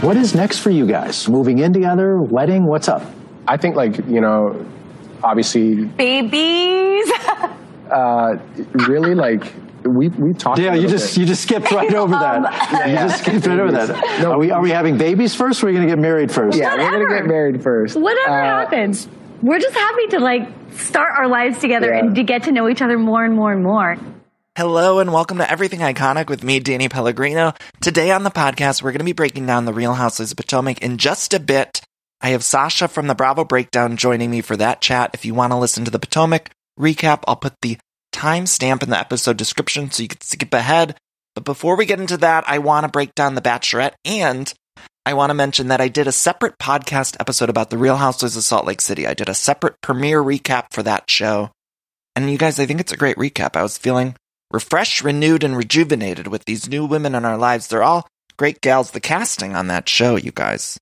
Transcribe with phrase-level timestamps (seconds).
[0.00, 1.28] What is next for you guys?
[1.28, 2.20] Moving in together?
[2.22, 2.64] Wedding?
[2.66, 3.02] What's up?
[3.48, 4.64] I think like you know,
[5.24, 7.10] obviously, babies.
[7.90, 8.36] uh,
[8.86, 9.52] really like
[9.84, 10.60] we we talked.
[10.60, 11.20] Yeah, a you just bit.
[11.20, 12.42] you just skipped right over that.
[12.72, 13.08] Yeah, you yeah.
[13.08, 13.88] just skipped right over that.
[14.22, 15.62] No, are we are we having babies first?
[15.62, 16.56] or Are we going to get married first?
[16.56, 17.96] yeah, we're gonna get married first.
[17.96, 19.08] Whatever Uh, happens,
[19.42, 21.98] we're just happy to like start our lives together Yeah.
[22.00, 23.96] and to get to know each other more and more and more.
[24.58, 27.54] Hello and welcome to Everything Iconic with me, Danny Pellegrino.
[27.80, 30.82] Today on the podcast, we're going to be breaking down the Real Houses of Potomac
[30.82, 31.80] in just a bit.
[32.20, 35.12] I have Sasha from the Bravo Breakdown joining me for that chat.
[35.14, 37.78] If you want to listen to the Potomac recap, I'll put the
[38.12, 40.96] timestamp in the episode description so you can skip ahead.
[41.36, 44.52] But before we get into that, I want to break down The Bachelorette and
[45.06, 48.36] I want to mention that I did a separate podcast episode about the Real Houses
[48.36, 49.06] of Salt Lake City.
[49.06, 51.52] I did a separate premiere recap for that show.
[52.16, 53.54] And you guys, I think it's a great recap.
[53.54, 54.16] I was feeling
[54.50, 57.68] refreshed, renewed, and rejuvenated with these new women in our lives.
[57.68, 58.90] They're all great gals.
[58.92, 60.78] The casting on that show, you guys.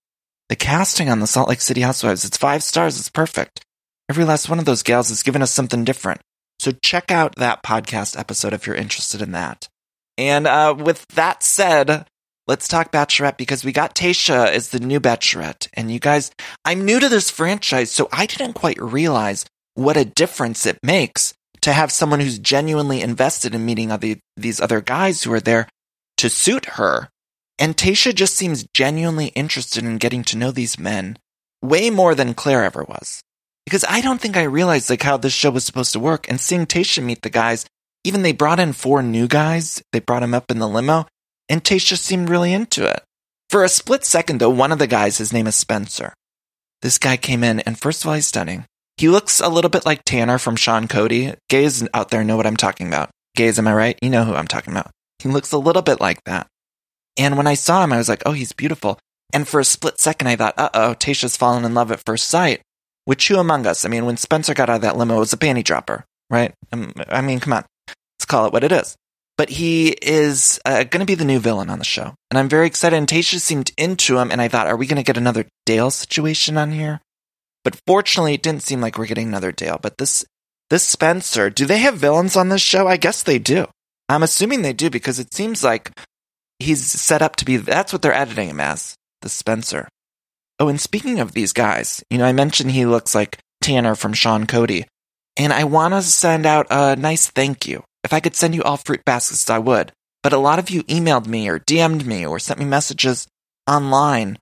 [0.49, 2.99] The casting on the Salt Lake City Housewives, it's five stars.
[2.99, 3.65] It's perfect.
[4.09, 6.21] Every last one of those gals has given us something different.
[6.61, 9.69] So check out that podcast episode if you're interested in that.
[10.17, 12.07] And uh, with that said,
[12.47, 15.69] let's talk Bachelorette because we got Tayshia as the new Bachelorette.
[15.75, 16.31] And you guys,
[16.65, 19.45] I'm new to this franchise, so I didn't quite realize
[19.75, 21.35] what a difference it makes
[21.67, 25.69] to have someone who's genuinely invested in meeting other, these other guys who are there
[26.17, 27.09] to suit her.
[27.59, 31.19] And Tayshia just seems genuinely interested in getting to know these men
[31.61, 33.21] way more than Clare ever was.
[33.65, 36.41] Because I don't think I realized like how this show was supposed to work and
[36.41, 37.67] seeing Tayshia meet the guys,
[38.05, 41.09] even they brought in four new guys, they brought him up in the limo,
[41.49, 43.03] and Tayshia seemed really into it.
[43.51, 46.15] For a split second though, one of the guys, his name is Spencer.
[46.83, 48.67] This guy came in and first of all, he's stunning.
[48.97, 51.35] He looks a little bit like Tanner from Sean Cody.
[51.51, 53.11] Gays out there know what I'm talking about.
[53.35, 53.99] Gays, am I right?
[54.01, 54.91] You know who I'm talking about.
[55.19, 56.47] He looks a little bit like that.
[57.19, 58.99] And when I saw him, I was like, oh, he's beautiful.
[59.33, 62.29] And for a split second, I thought, uh oh, Tayshia's fallen in love at first
[62.29, 62.63] sight.
[63.05, 63.85] Which who among us?
[63.85, 66.53] I mean, when Spencer got out of that limo, it was a panty dropper, right?
[66.73, 67.65] Um, I mean, come on.
[67.87, 68.97] Let's call it what it is.
[69.37, 72.15] But he is uh, going to be the new villain on the show.
[72.31, 72.97] And I'm very excited.
[72.97, 74.31] And Tayshia seemed into him.
[74.33, 77.01] And I thought, are we going to get another Dale situation on here?
[77.67, 79.81] But fortunately, it didn't seem like we're getting another Dale.
[79.83, 80.25] But this,
[80.71, 82.87] this Spencer, do they have villains on this show?
[82.87, 83.67] I guess they do.
[84.09, 85.91] I'm assuming they do because it seems like
[86.61, 89.89] he's set up to be, that's what they're editing him as, the Spencer.
[90.61, 94.13] Oh, and speaking of these guys, you know, I mentioned he looks like Tanner from
[94.13, 94.87] Sean Cody.
[95.37, 97.83] And I want to send out a nice thank you.
[98.05, 99.91] If I could send you all fruit baskets, I would.
[100.23, 103.27] But a lot of you emailed me or DM'd me or sent me messages
[103.67, 104.39] online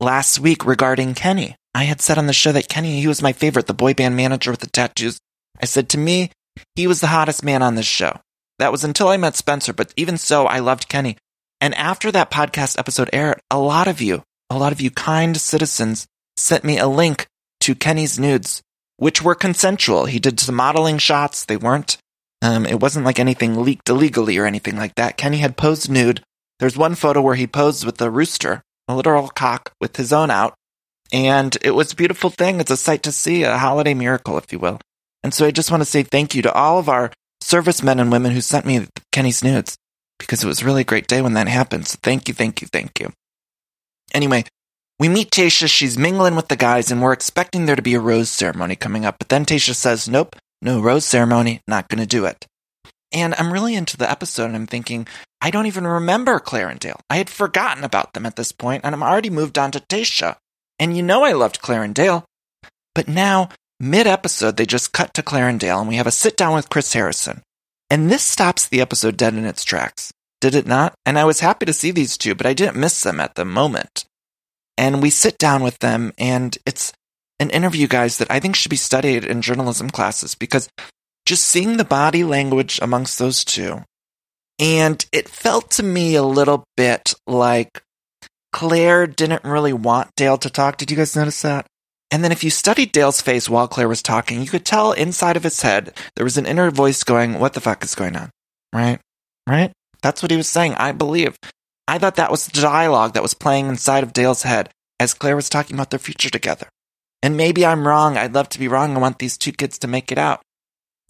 [0.00, 1.54] last week regarding Kenny.
[1.74, 4.16] I had said on the show that Kenny, he was my favorite, the boy band
[4.16, 5.18] manager with the tattoos.
[5.60, 6.30] I said to me,
[6.76, 8.20] he was the hottest man on this show.
[8.58, 11.16] That was until I met Spencer, but even so, I loved Kenny.
[11.60, 15.36] And after that podcast episode aired, a lot of you, a lot of you kind
[15.36, 17.26] citizens sent me a link
[17.60, 18.62] to Kenny's nudes,
[18.96, 20.04] which were consensual.
[20.04, 21.44] He did some modeling shots.
[21.44, 21.96] They weren't,
[22.42, 25.16] um, it wasn't like anything leaked illegally or anything like that.
[25.16, 26.22] Kenny had posed nude.
[26.60, 30.30] There's one photo where he posed with a rooster, a literal cock with his own
[30.30, 30.54] out.
[31.12, 32.60] And it was a beautiful thing.
[32.60, 34.80] It's a sight to see, a holiday miracle, if you will.
[35.22, 38.10] And so I just want to say thank you to all of our servicemen and
[38.10, 39.76] women who sent me Kenny's nudes
[40.18, 41.86] because it was really a great day when that happened.
[41.86, 43.12] So thank you, thank you, thank you.
[44.12, 44.44] Anyway,
[44.98, 45.68] we meet Tayshia.
[45.68, 49.04] She's mingling with the guys, and we're expecting there to be a rose ceremony coming
[49.04, 49.16] up.
[49.18, 52.46] But then Tayshia says, Nope, no rose ceremony, not going to do it.
[53.12, 55.06] And I'm really into the episode, and I'm thinking,
[55.40, 57.00] I don't even remember Clare and Dale.
[57.10, 60.36] I had forgotten about them at this point, and I'm already moved on to Tayshia.
[60.78, 62.24] And you know I loved Clarendale.
[62.94, 63.48] But now,
[63.80, 66.92] mid episode, they just cut to Clarendale and we have a sit down with Chris
[66.92, 67.42] Harrison.
[67.90, 70.12] And this stops the episode dead in its tracks.
[70.40, 70.94] Did it not?
[71.06, 73.44] And I was happy to see these two, but I didn't miss them at the
[73.44, 74.04] moment.
[74.76, 76.92] And we sit down with them, and it's
[77.38, 80.68] an interview, guys, that I think should be studied in journalism classes because
[81.24, 83.84] just seeing the body language amongst those two,
[84.58, 87.83] and it felt to me a little bit like
[88.54, 90.76] Clare didn't really want Dale to talk.
[90.76, 91.66] Did you guys notice that?
[92.12, 95.36] And then if you studied Dale's face while Clare was talking, you could tell inside
[95.36, 98.30] of his head there was an inner voice going, What the fuck is going on?
[98.72, 99.00] Right?
[99.48, 99.72] Right?
[100.02, 101.36] That's what he was saying, I believe.
[101.88, 105.34] I thought that was the dialogue that was playing inside of Dale's head as Clare
[105.34, 106.68] was talking about their future together.
[107.24, 108.16] And maybe I'm wrong.
[108.16, 108.96] I'd love to be wrong.
[108.96, 110.42] I want these two kids to make it out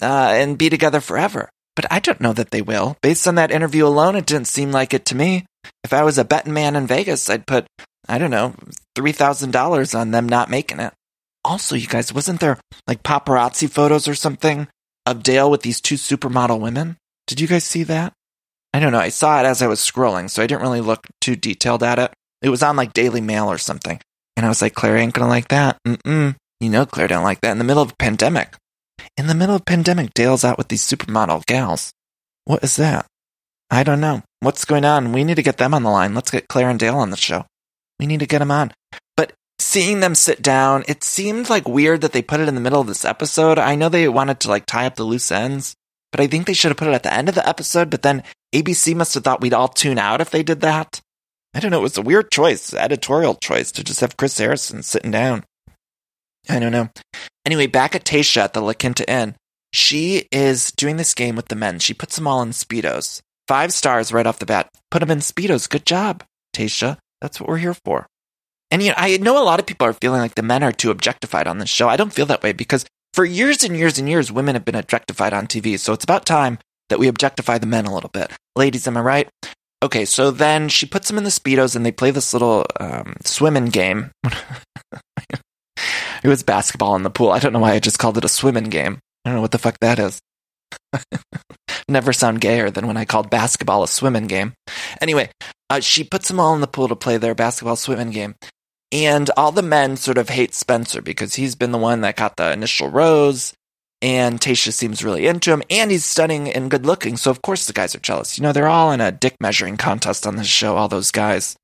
[0.00, 1.50] uh, and be together forever.
[1.76, 2.96] But I don't know that they will.
[3.02, 5.46] Based on that interview alone, it didn't seem like it to me.
[5.82, 7.66] If I was a betting man in Vegas, I'd put,
[8.08, 8.54] I don't know,
[8.96, 10.92] $3,000 on them not making it.
[11.44, 14.68] Also, you guys, wasn't there like paparazzi photos or something
[15.04, 16.96] of Dale with these two supermodel women?
[17.26, 18.12] Did you guys see that?
[18.72, 18.98] I don't know.
[18.98, 21.98] I saw it as I was scrolling, so I didn't really look too detailed at
[21.98, 22.12] it.
[22.42, 24.00] It was on like Daily Mail or something.
[24.36, 25.78] And I was like, Clare ain't gonna like that.
[25.86, 26.34] Mm-mm.
[26.60, 28.54] You know Clare don't like that in the middle of a pandemic.
[29.16, 31.92] In the middle of pandemic, Dale's out with these supermodel gals.
[32.44, 33.06] What is that?
[33.70, 34.22] I don't know.
[34.40, 35.12] What's going on?
[35.12, 36.14] We need to get them on the line.
[36.14, 37.46] Let's get Clare and Dale on the show.
[37.98, 38.72] We need to get them on.
[39.16, 42.60] But seeing them sit down, it seemed like weird that they put it in the
[42.60, 43.58] middle of this episode.
[43.58, 45.74] I know they wanted to like tie up the loose ends,
[46.12, 47.90] but I think they should have put it at the end of the episode.
[47.90, 48.22] But then
[48.54, 51.00] ABC must have thought we'd all tune out if they did that.
[51.54, 51.78] I don't know.
[51.78, 55.44] It was a weird choice, editorial choice to just have Chris Harrison sitting down.
[56.48, 56.88] I don't know.
[57.46, 59.34] Anyway, back at Tayshia at the La Quinta Inn,
[59.72, 61.78] she is doing this game with the men.
[61.78, 63.20] She puts them all in Speedos.
[63.48, 64.68] Five stars right off the bat.
[64.90, 65.68] Put them in Speedos.
[65.68, 66.22] Good job,
[66.54, 66.98] Tayshia.
[67.20, 68.06] That's what we're here for.
[68.70, 70.72] And you know, I know a lot of people are feeling like the men are
[70.72, 71.88] too objectified on this show.
[71.88, 74.74] I don't feel that way because for years and years and years, women have been
[74.74, 75.78] objectified on TV.
[75.78, 76.58] So it's about time
[76.88, 78.32] that we objectify the men a little bit.
[78.56, 79.28] Ladies, am I right?
[79.82, 83.14] Okay, so then she puts them in the Speedos and they play this little um,
[83.24, 84.10] swimming game.
[86.24, 87.30] it was basketball in the pool.
[87.30, 88.98] I don't know why I just called it a swimming game.
[89.24, 90.18] I don't know what the fuck that is.
[91.88, 94.54] Never sound gayer than when I called basketball a swimming game.
[95.02, 95.30] Anyway,
[95.68, 98.36] uh, she puts them all in the pool to play their basketball swimming game.
[98.90, 102.36] And all the men sort of hate Spencer because he's been the one that got
[102.36, 103.52] the initial rose.
[104.00, 105.62] And Tayshia seems really into him.
[105.68, 107.16] And he's stunning and good looking.
[107.16, 108.38] So, of course, the guys are jealous.
[108.38, 111.56] You know, they're all in a dick measuring contest on this show, all those guys.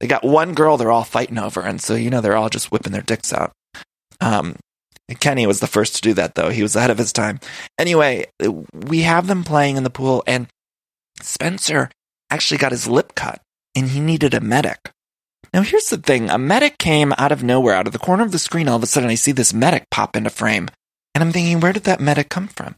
[0.00, 1.62] They got one girl they're all fighting over.
[1.62, 3.52] And so, you know, they're all just whipping their dicks out.
[4.20, 4.56] Um,
[5.20, 6.50] Kenny was the first to do that, though.
[6.50, 7.40] He was ahead of his time.
[7.78, 8.26] Anyway,
[8.72, 10.48] we have them playing in the pool, and
[11.22, 11.90] Spencer
[12.30, 13.40] actually got his lip cut,
[13.74, 14.90] and he needed a medic.
[15.54, 18.32] Now, here's the thing a medic came out of nowhere, out of the corner of
[18.32, 18.68] the screen.
[18.68, 20.68] All of a sudden, I see this medic pop into frame,
[21.14, 22.76] and I'm thinking, where did that medic come from?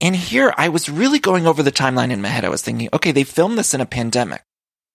[0.00, 2.44] And here, I was really going over the timeline in my head.
[2.44, 4.42] I was thinking, okay, they filmed this in a pandemic.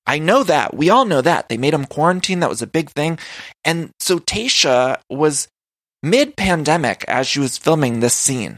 [0.05, 0.75] I know that.
[0.75, 1.49] We all know that.
[1.49, 2.39] They made him quarantine.
[2.39, 3.17] That was a big thing.
[3.63, 5.47] And so Tayshia was
[6.03, 8.57] mid pandemic as she was filming this scene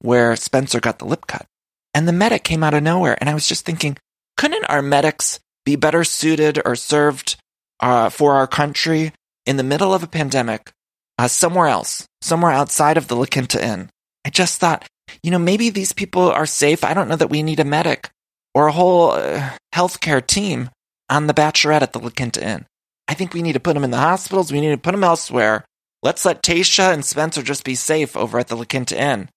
[0.00, 1.46] where Spencer got the lip cut.
[1.94, 3.16] And the medic came out of nowhere.
[3.20, 3.96] And I was just thinking,
[4.36, 7.36] couldn't our medics be better suited or served
[7.80, 9.12] uh, for our country
[9.46, 10.72] in the middle of a pandemic
[11.18, 13.88] uh, somewhere else, somewhere outside of the La Quinta Inn?
[14.24, 14.86] I just thought,
[15.22, 16.84] you know, maybe these people are safe.
[16.84, 18.10] I don't know that we need a medic
[18.54, 20.70] or a whole uh, healthcare team
[21.08, 22.66] on the Bachelorette at the La Quinta Inn.
[23.06, 24.50] I think we need to put them in the hospitals.
[24.50, 25.64] We need to put them elsewhere
[26.04, 29.30] Let's let Tayshia and Spencer just be safe over at the La Quinta Inn.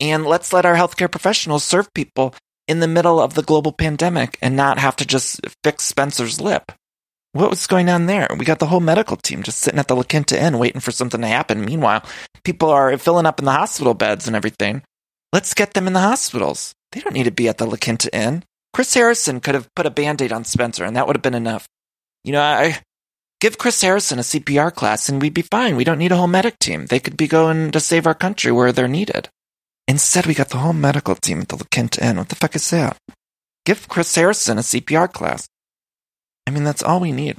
[0.00, 2.34] And let's let our healthcare professionals serve people
[2.66, 6.72] in the middle of the global pandemic and not have to just fix Spencer's lip.
[7.34, 8.26] What was going on there?
[8.36, 10.90] We got the whole medical team just sitting at the La Quinta Inn waiting for
[10.90, 11.64] something to happen.
[11.64, 12.04] Meanwhile,
[12.42, 14.82] people are filling up in the hospital beds and everything.
[15.32, 16.72] Let's get them in the hospitals.
[16.90, 18.42] They don't need to be at the La Quinta Inn.
[18.72, 21.34] Chris Harrison could have put a band aid on Spencer, and that would have been
[21.34, 21.68] enough.
[22.24, 22.80] You know, I,
[23.40, 25.76] Give Chris Harrison a CPR class and we'd be fine.
[25.76, 26.86] We don't need a whole medic team.
[26.86, 29.28] They could be going to save our country where they're needed.
[29.86, 32.16] Instead, we got the whole medical team at the Kent Inn.
[32.16, 32.98] What the fuck is that?
[33.64, 35.46] Give Chris Harrison a CPR class.
[36.46, 37.36] I mean, that's all we need.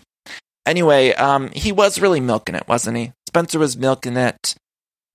[0.66, 3.12] Anyway, um, he was really milking it, wasn't he?
[3.28, 4.56] Spencer was milking it.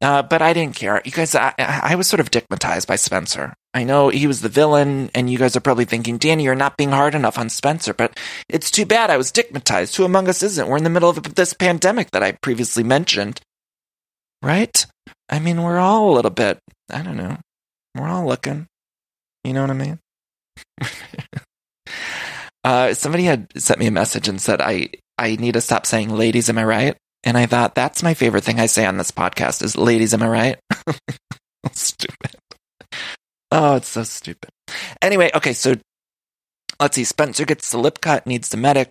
[0.02, 1.00] Uh, but I didn't care.
[1.04, 3.54] You guys, I, I was sort of digmatized by Spencer.
[3.75, 6.76] I know he was the villain, and you guys are probably thinking, Danny, you're not
[6.76, 8.16] being hard enough on Spencer, but
[8.49, 9.97] it's too bad I was digmatized.
[9.97, 10.69] Who among us isn't?
[10.69, 13.40] We're in the middle of this pandemic that I previously mentioned.
[14.43, 14.87] Right?
[15.28, 17.37] I mean, we're all a little bit, I don't know.
[17.97, 18.66] We're all looking.
[19.43, 19.99] You know what I mean?
[22.64, 26.11] uh, somebody had sent me a message and said, I, I need to stop saying
[26.11, 26.97] ladies, am I right?
[27.25, 30.23] And I thought that's my favorite thing I say on this podcast is ladies, am
[30.23, 30.59] I right?
[31.73, 32.37] stupid.
[33.54, 34.50] Oh, it's so stupid.
[35.00, 35.76] Anyway, okay, so
[36.80, 37.04] let's see.
[37.04, 38.88] Spencer gets the lip cut, needs the medic.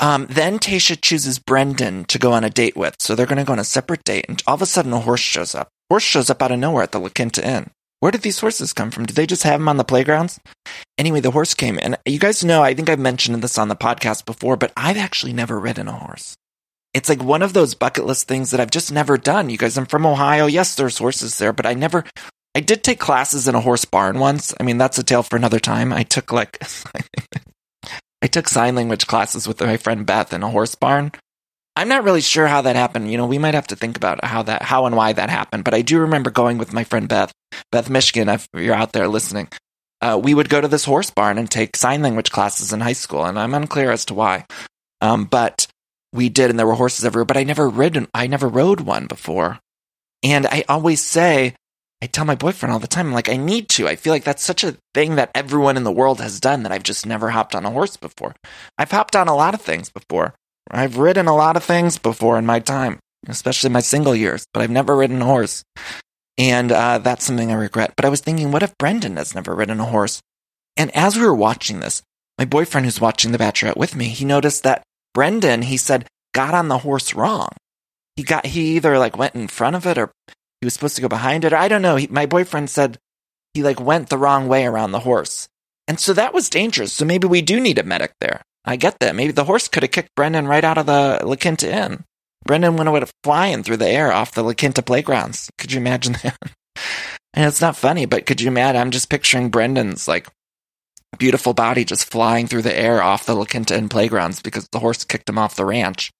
[0.00, 2.96] Um, then Tayshia chooses Brendan to go on a date with.
[2.98, 4.26] So they're going to go on a separate date.
[4.28, 5.68] And all of a sudden, a horse shows up.
[5.88, 7.70] Horse shows up out of nowhere at the La Quinta Inn.
[8.00, 9.06] Where did these horses come from?
[9.06, 10.40] Did they just have them on the playgrounds?
[10.98, 11.78] Anyway, the horse came.
[11.80, 14.96] And you guys know, I think I've mentioned this on the podcast before, but I've
[14.96, 16.34] actually never ridden a horse.
[16.94, 19.50] it's like one of those bucket list things that I've just never done.
[19.50, 20.46] You guys, I'm from Ohio.
[20.46, 22.04] Yes, there's horses there, but I never,
[22.54, 24.54] I did take classes in a horse barn once.
[24.60, 25.92] I mean, that's a tale for another time.
[25.92, 26.62] I took like,
[28.22, 31.12] I took sign language classes with my friend Beth in a horse barn.
[31.74, 33.10] I'm not really sure how that happened.
[33.10, 35.64] You know, we might have to think about how that, how and why that happened.
[35.64, 37.32] But I do remember going with my friend Beth,
[37.70, 38.28] Beth Michigan.
[38.28, 39.48] If you're out there listening,
[40.02, 42.92] uh, we would go to this horse barn and take sign language classes in high
[42.92, 44.44] school, and I'm unclear as to why.
[45.00, 45.66] Um, but
[46.12, 47.24] we did, and there were horses everywhere.
[47.24, 49.58] But I never ridden, I never rode one before,
[50.22, 51.54] and I always say,
[52.02, 53.86] I tell my boyfriend all the time, I'm like, I need to.
[53.86, 56.72] I feel like that's such a thing that everyone in the world has done that
[56.72, 58.34] I've just never hopped on a horse before.
[58.76, 60.34] I've hopped on a lot of things before.
[60.68, 64.64] I've ridden a lot of things before in my time, especially my single years, but
[64.64, 65.62] I've never ridden a horse.
[66.36, 67.92] And uh, that's something I regret.
[67.96, 70.20] But I was thinking, what if Brendan has never ridden a horse?
[70.76, 72.02] And as we were watching this,
[72.36, 74.82] my boyfriend who's watching The Bachelorette with me, he noticed that
[75.14, 77.50] Brendan, he said, got on the horse wrong.
[78.16, 80.10] He got, he either like went in front of it or
[80.62, 81.52] he was supposed to go behind it.
[81.52, 81.96] Or I don't know.
[81.96, 82.96] He, my boyfriend said
[83.52, 85.48] he like went the wrong way around the horse.
[85.88, 86.92] And so that was dangerous.
[86.92, 88.42] So maybe we do need a medic there.
[88.64, 89.16] I get that.
[89.16, 92.04] Maybe the horse could have kicked Brendan right out of the La Quinta Inn.
[92.46, 95.50] Brendan went away flying through the air off the La Quinta playgrounds.
[95.58, 96.38] Could you imagine that?
[97.34, 98.80] and it's not funny, but could you imagine?
[98.80, 100.28] I'm just picturing Brendan's like
[101.18, 104.78] beautiful body just flying through the air off the La Quinta Inn playgrounds because the
[104.78, 106.12] horse kicked him off the ranch.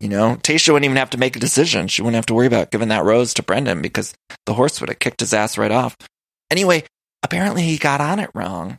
[0.00, 1.88] You know, Tayshia wouldn't even have to make a decision.
[1.88, 4.14] She wouldn't have to worry about giving that rose to Brendan because
[4.46, 5.96] the horse would have kicked his ass right off.
[6.50, 6.84] Anyway,
[7.22, 8.78] apparently he got on it wrong.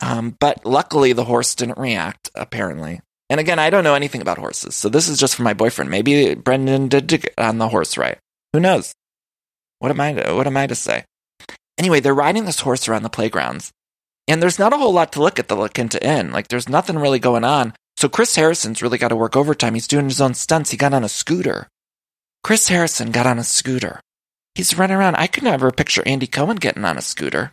[0.00, 3.00] Um, but luckily the horse didn't react, apparently.
[3.30, 5.90] And again, I don't know anything about horses, so this is just for my boyfriend.
[5.90, 8.18] Maybe Brendan did get on the horse right.
[8.52, 8.92] Who knows?
[9.78, 11.04] What am I to, what am I to say?
[11.78, 13.72] Anyway, they're riding this horse around the playgrounds.
[14.28, 16.30] And there's not a whole lot to look at the La Quinta Inn.
[16.30, 19.74] Like there's nothing really going on so Chris Harrison's really got to work overtime.
[19.74, 20.70] He's doing his own stunts.
[20.70, 21.68] He got on a scooter.
[22.42, 24.00] Chris Harrison got on a scooter.
[24.54, 25.16] He's running around.
[25.16, 27.52] I could never picture Andy Cohen getting on a scooter.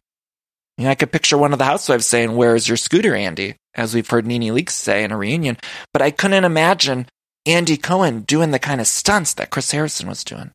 [0.78, 3.56] You know, I could picture one of the housewives saying, Where is your scooter, Andy?
[3.76, 5.58] As we've heard Nene Leakes say in a reunion.
[5.94, 7.08] But I couldn't imagine
[7.46, 10.52] Andy Cohen doing the kind of stunts that Chris Harrison was doing.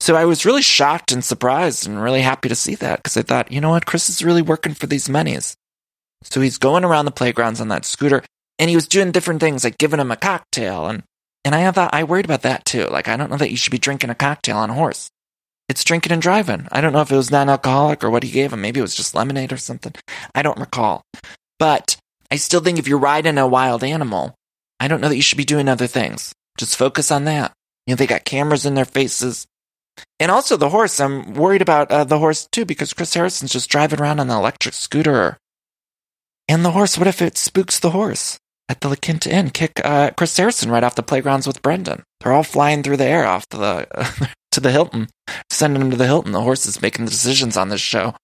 [0.00, 3.22] So I was really shocked and surprised and really happy to see that because I
[3.22, 3.86] thought, you know what?
[3.86, 5.56] Chris is really working for these monies.
[6.22, 8.22] So he's going around the playgrounds on that scooter
[8.58, 11.02] and he was doing different things like giving him a cocktail and
[11.44, 12.86] and I thought I worried about that too.
[12.86, 15.08] Like I don't know that you should be drinking a cocktail on a horse.
[15.68, 16.66] It's drinking and driving.
[16.72, 18.60] I don't know if it was non-alcoholic or what he gave him.
[18.60, 19.92] Maybe it was just lemonade or something.
[20.34, 21.02] I don't recall.
[21.58, 21.96] But
[22.30, 24.34] I still think if you're riding a wild animal,
[24.80, 26.32] I don't know that you should be doing other things.
[26.58, 27.52] Just focus on that.
[27.86, 29.46] You know, they got cameras in their faces.
[30.20, 33.70] And also the horse, I'm worried about uh, the horse too because Chris Harrison's just
[33.70, 35.36] driving around on an electric scooter.
[36.48, 38.38] And the horse, what if it spooks the horse?
[38.68, 42.02] At the Quinta Inn kick uh, Chris Harrison right off the playgrounds with Brendan.
[42.20, 45.08] They're all flying through the air off to the to the Hilton,
[45.50, 46.32] sending them to the Hilton.
[46.32, 48.14] The horses making the decisions on this show.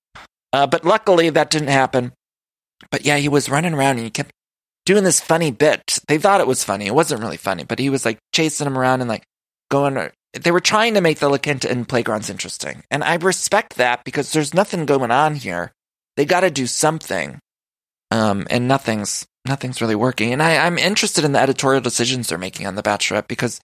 [0.53, 2.13] Uh, but luckily that didn't happen.
[2.91, 4.31] But yeah, he was running around and he kept
[4.85, 5.99] doing this funny bit.
[6.09, 6.87] They thought it was funny.
[6.87, 9.25] It wasn't really funny, but he was like chasing them around and like
[9.71, 10.11] going.
[10.33, 14.05] They were trying to make the La Quinta Inn playgrounds interesting, and I respect that
[14.05, 15.73] because there's nothing going on here.
[16.17, 17.39] They got to do something,
[18.11, 20.33] um, and nothing's nothing's really working.
[20.33, 23.61] And I, I'm interested in the editorial decisions they're making on The Bachelorette because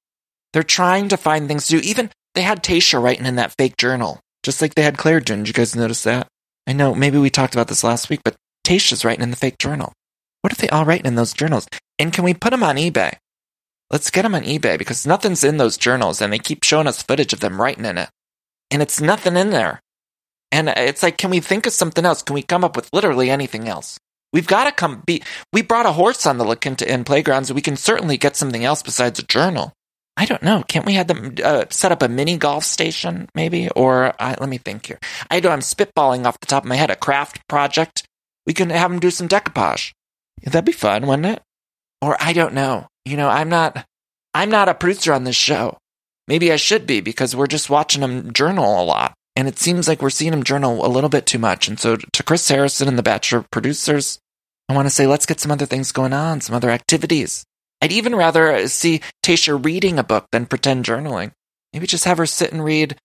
[0.53, 1.89] they're trying to find things to do.
[1.89, 5.41] Even they had Tayshia writing in that fake journal, just like they had Clare doing.
[5.41, 6.29] Did you guys notice that?
[6.67, 9.59] I know maybe we talked about this last week, but Tayshia's writing in the fake
[9.59, 9.93] journal.
[10.43, 11.67] What are they all writing in those journals?
[11.99, 13.15] And can we put them on eBay?
[13.91, 17.03] Let's get them on eBay because nothing's in those journals and they keep showing us
[17.03, 18.09] footage of them writing in it.
[18.71, 19.81] And it's nothing in there.
[20.53, 22.23] And it's like, can we think of something else?
[22.23, 23.99] Can we come up with literally anything else?
[24.33, 25.23] We've got to come be.
[25.53, 27.53] We brought a horse on the La Quinta Inn playgrounds.
[27.53, 29.73] We can certainly get something else besides a journal.
[30.17, 30.63] I don't know.
[30.69, 33.71] Can't we have them uh, set up a mini golf station, maybe?
[33.71, 34.99] Or uh, let me think here.
[35.31, 36.91] I know I'm spitballing off the top of my head.
[36.91, 38.05] A craft project.
[38.47, 39.93] We can have them do some decoupage.
[40.45, 41.43] That'd be fun, wouldn't it?
[42.03, 42.87] Or I don't know.
[43.05, 43.85] You know, I'm not.
[44.33, 45.77] I'm not a producer on this show.
[46.29, 49.15] Maybe I should be because we're just watching them journal a lot.
[49.35, 51.67] And it seems like we're seeing them journal a little bit too much.
[51.67, 54.20] And so to Chris Harrison and the Bachelor producers,
[54.71, 57.45] I want to say, let's get some other things going on, some other activities.
[57.83, 61.33] I'd even rather uh, see Tayshia reading a book than pretend journaling.
[61.73, 62.97] Maybe just have her sit and read,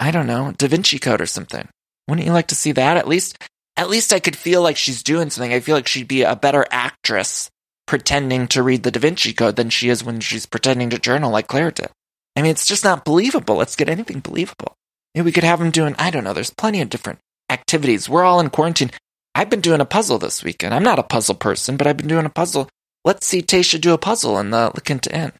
[0.00, 1.68] I don't know, Da Vinci Code or something.
[2.08, 2.96] Wouldn't you like to see that?
[2.96, 3.36] At least,
[3.76, 5.52] at least I could feel like she's doing something.
[5.52, 7.50] I feel like she'd be a better actress
[7.86, 11.30] pretending to read the Da Vinci Code than she is when she's pretending to journal
[11.30, 11.90] like Clare did.
[12.34, 13.56] I mean, it's just not believable.
[13.56, 14.74] Let's get anything believable.
[15.14, 17.18] Maybe we could have them doing, I don't know, there's plenty of different
[17.50, 18.08] activities.
[18.08, 18.90] We're all in quarantine.
[19.34, 20.74] I've been doing a puzzle this weekend.
[20.74, 22.68] I'm not a puzzle person, but I've been doing a puzzle.
[23.04, 25.32] Let's see Tayshia do a puzzle in the uh, La Quinta Inn.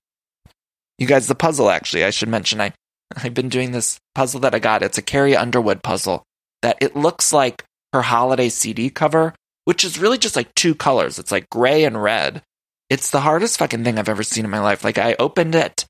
[0.99, 2.73] You guys, the puzzle actually, I should mention, I,
[3.17, 4.83] I've been doing this puzzle that I got.
[4.83, 6.23] It's a Carrie Underwood puzzle
[6.63, 11.19] that it looks like her holiday CD cover, which is really just like two colors.
[11.19, 12.43] It's like gray and red.
[12.89, 14.85] It's the hardest fucking thing I've ever seen in my life.
[14.85, 15.87] Like I opened it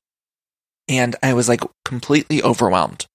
[0.87, 3.05] and I was like completely overwhelmed.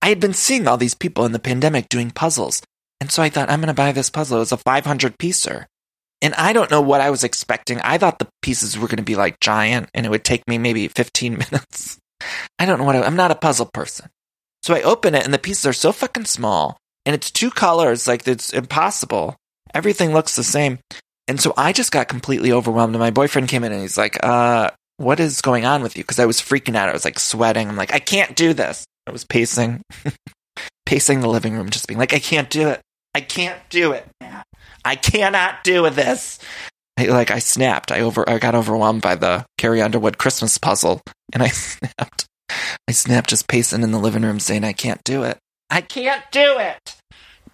[0.00, 2.62] I had been seeing all these people in the pandemic doing puzzles.
[3.02, 4.36] And so I thought, I'm going to buy this puzzle.
[4.36, 5.66] It was a 500 piecer.
[6.20, 7.80] And I don't know what I was expecting.
[7.80, 10.56] I thought the pieces were going to be like giant and it would take me
[10.56, 11.98] maybe 15 minutes.
[12.60, 14.08] I don't know what I, I'm not a puzzle person.
[14.62, 18.06] So I open it and the pieces are so fucking small and it's two colors.
[18.06, 19.34] Like it's impossible.
[19.74, 20.78] Everything looks the same.
[21.26, 22.94] And so I just got completely overwhelmed.
[22.94, 26.04] And my boyfriend came in and he's like, uh, what is going on with you?
[26.04, 26.88] Cause I was freaking out.
[26.88, 27.68] I was like sweating.
[27.68, 28.84] I'm like, I can't do this.
[29.08, 29.82] I was pacing,
[30.86, 32.80] pacing the living room, just being like, I can't do it.
[33.14, 34.06] I can't do it.
[34.84, 36.38] I cannot do this.
[36.98, 37.92] I, like I snapped.
[37.92, 38.28] I over.
[38.28, 41.00] I got overwhelmed by the Carrie Underwood Christmas puzzle,
[41.32, 42.26] and I snapped.
[42.88, 45.38] I snapped, just pacing in the living room, saying, "I can't do it.
[45.70, 46.96] I can't do it.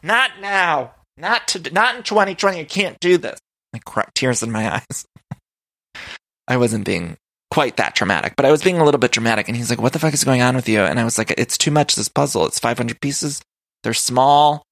[0.03, 0.93] Not now.
[1.17, 1.73] Not to.
[1.73, 2.61] Not in 2020.
[2.61, 3.39] I can't do this."
[3.75, 5.05] I cried, tears in my eyes.
[6.49, 7.17] I wasn't being
[7.51, 9.49] quite that dramatic, but I was being a little bit dramatic.
[9.49, 11.33] And he's like, "What the fuck is going on with you?" And I was like,
[11.37, 11.95] "It's too much.
[11.95, 12.47] This puzzle.
[12.47, 13.41] It's 500 pieces.
[13.85, 14.65] They're small.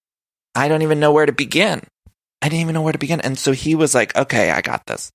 [0.56, 1.82] I don't even know where to begin.
[2.42, 4.86] I didn't even know where to begin." And so he was like, "Okay, I got
[4.86, 5.10] this."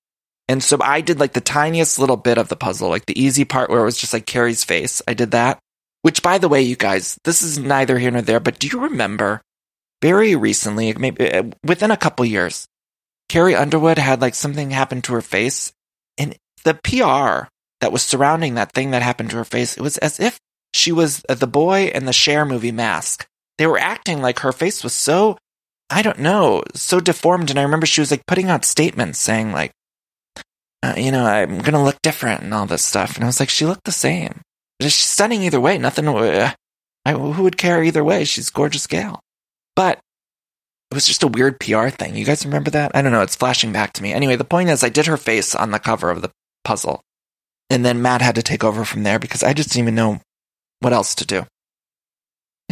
[0.48, 3.44] And so I did like the tiniest little bit of the puzzle, like the easy
[3.44, 5.02] part where it was just like Carrie's face.
[5.06, 5.58] I did that.
[6.02, 8.80] Which, by the way, you guys, this is neither here nor there, but do you
[8.80, 9.40] remember
[10.02, 12.66] very recently, maybe uh, within a couple years,
[13.28, 15.72] Carrie Underwood had like something happen to her face,
[16.18, 17.48] and the PR
[17.80, 20.38] that was surrounding that thing that happened to her face, it was as if
[20.74, 23.26] she was the boy in the Cher movie Mask.
[23.58, 25.36] They were acting like her face was so,
[25.90, 27.50] I don't know, so deformed.
[27.50, 29.72] And I remember she was like putting out statements saying like,
[30.82, 33.14] uh, you know, I'm gonna look different and all this stuff.
[33.14, 34.40] And I was like, she looked the same.
[34.80, 35.78] She's stunning either way.
[35.78, 36.08] Nothing.
[36.08, 36.52] Uh,
[37.04, 38.24] I, who would care either way?
[38.24, 39.20] She's gorgeous gal.
[39.76, 40.00] But
[40.90, 42.16] it was just a weird PR thing.
[42.16, 42.92] You guys remember that?
[42.94, 43.22] I don't know.
[43.22, 44.12] It's flashing back to me.
[44.12, 46.30] Anyway, the point is, I did her face on the cover of the
[46.64, 47.00] puzzle,
[47.70, 50.20] and then Matt had to take over from there because I just didn't even know
[50.80, 51.46] what else to do.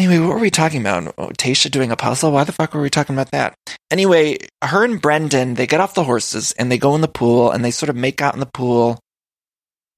[0.00, 1.14] Anyway, what were we talking about?
[1.18, 2.32] Oh, Tayshia doing a puzzle?
[2.32, 3.54] Why the fuck were we talking about that?
[3.90, 7.50] Anyway, her and Brendan, they get off the horses and they go in the pool
[7.50, 8.98] and they sort of make out in the pool.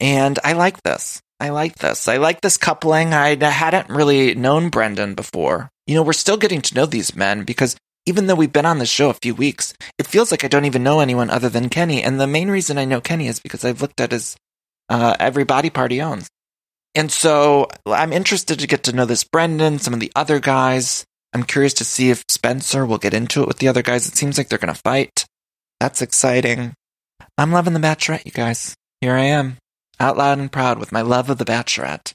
[0.01, 1.21] And I like this.
[1.39, 2.09] I like this.
[2.09, 3.15] I like this coupling.
[3.15, 5.71] I hadn't really known Brendan before.
[5.87, 8.81] You know, we're still getting to know these men because even though we've been on
[8.81, 11.69] the show a few weeks, it feels like I don't even know anyone other than
[11.69, 12.03] Kenny.
[12.03, 14.37] And the main reason I know Kenny is because I've looked at his
[14.89, 16.29] uh, every body part he owns.
[16.95, 21.05] And so I'm interested to get to know this Brendan, some of the other guys.
[21.33, 24.07] I'm curious to see if Spencer will get into it with the other guys.
[24.07, 25.25] It seems like they're going to fight.
[25.81, 26.75] That's exciting.
[27.39, 28.75] I'm loving The Bachelorette, you guys.
[29.01, 29.57] Here I am,
[29.99, 32.13] out loud and proud with my love of The Bachelorette.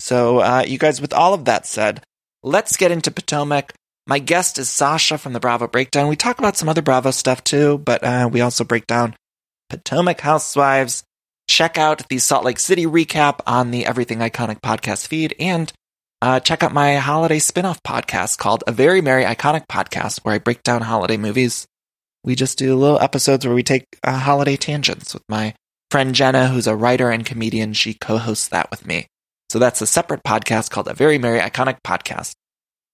[0.00, 2.02] So, uh, you guys, with all of that said,
[2.42, 3.72] let's get into Potomac.
[4.06, 6.08] My guest is Sasha from the Bravo Breakdown.
[6.08, 9.14] We talk about some other Bravo stuff too, but uh, we also break down
[9.68, 11.04] Potomac Housewives.
[11.48, 15.72] Check out the Salt Lake City recap on the Everything Iconic podcast feed and
[16.20, 20.38] uh, check out my holiday spin-off podcast called A Very Merry Iconic Podcast, where I
[20.38, 21.66] break down holiday movies.
[22.24, 25.54] We just do little episodes where we take uh, holiday tangents with my
[25.90, 27.72] friend Jenna, who's a writer and comedian.
[27.72, 29.06] She co-hosts that with me.
[29.48, 32.34] So that's a separate podcast called A Very Merry Iconic Podcast.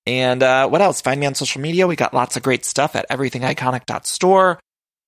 [0.06, 1.00] And uh, what else?
[1.00, 1.86] Find me on social media.
[1.86, 4.60] We got lots of great stuff at everythingiconic.store.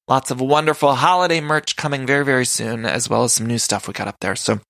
[0.08, 3.88] Lots of wonderful holiday merch coming very, very soon, as well as some new stuff
[3.88, 4.36] we got up there.
[4.36, 4.60] So,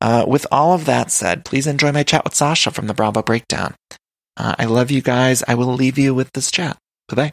[0.00, 3.22] uh, with all of that said, please enjoy my chat with Sasha from the Bravo
[3.22, 3.74] Breakdown.
[4.36, 5.42] Uh, I love you guys.
[5.48, 6.76] I will leave you with this chat.
[7.08, 7.32] Bye bye.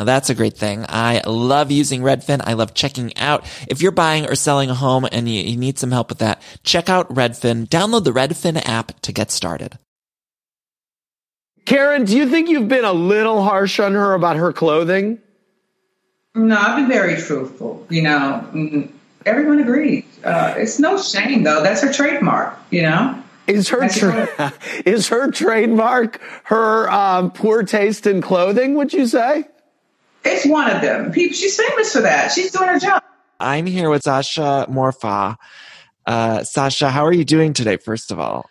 [0.00, 0.86] Now, that's a great thing.
[0.88, 2.40] I love using Redfin.
[2.42, 3.44] I love checking out.
[3.68, 6.40] If you're buying or selling a home and you, you need some help with that,
[6.62, 7.68] check out Redfin.
[7.68, 9.78] Download the Redfin app to get started.
[11.66, 15.18] Karen, do you think you've been a little harsh on her about her clothing?
[16.34, 17.86] No, I've been very truthful.
[17.90, 18.90] You know, mm,
[19.26, 20.06] everyone agrees.
[20.24, 21.62] Uh, it's no shame though.
[21.62, 22.58] That's her trademark.
[22.70, 23.22] You know.
[23.46, 24.54] Is her tra-
[24.86, 28.76] is her trademark her um, poor taste in clothing?
[28.76, 29.44] Would you say?
[30.24, 31.12] It's one of them.
[31.12, 32.32] People, she's famous for that.
[32.32, 33.02] She's doing her job.
[33.38, 35.36] I'm here with Sasha Morfa.
[36.06, 37.76] Uh, Sasha, how are you doing today?
[37.76, 38.48] First of all,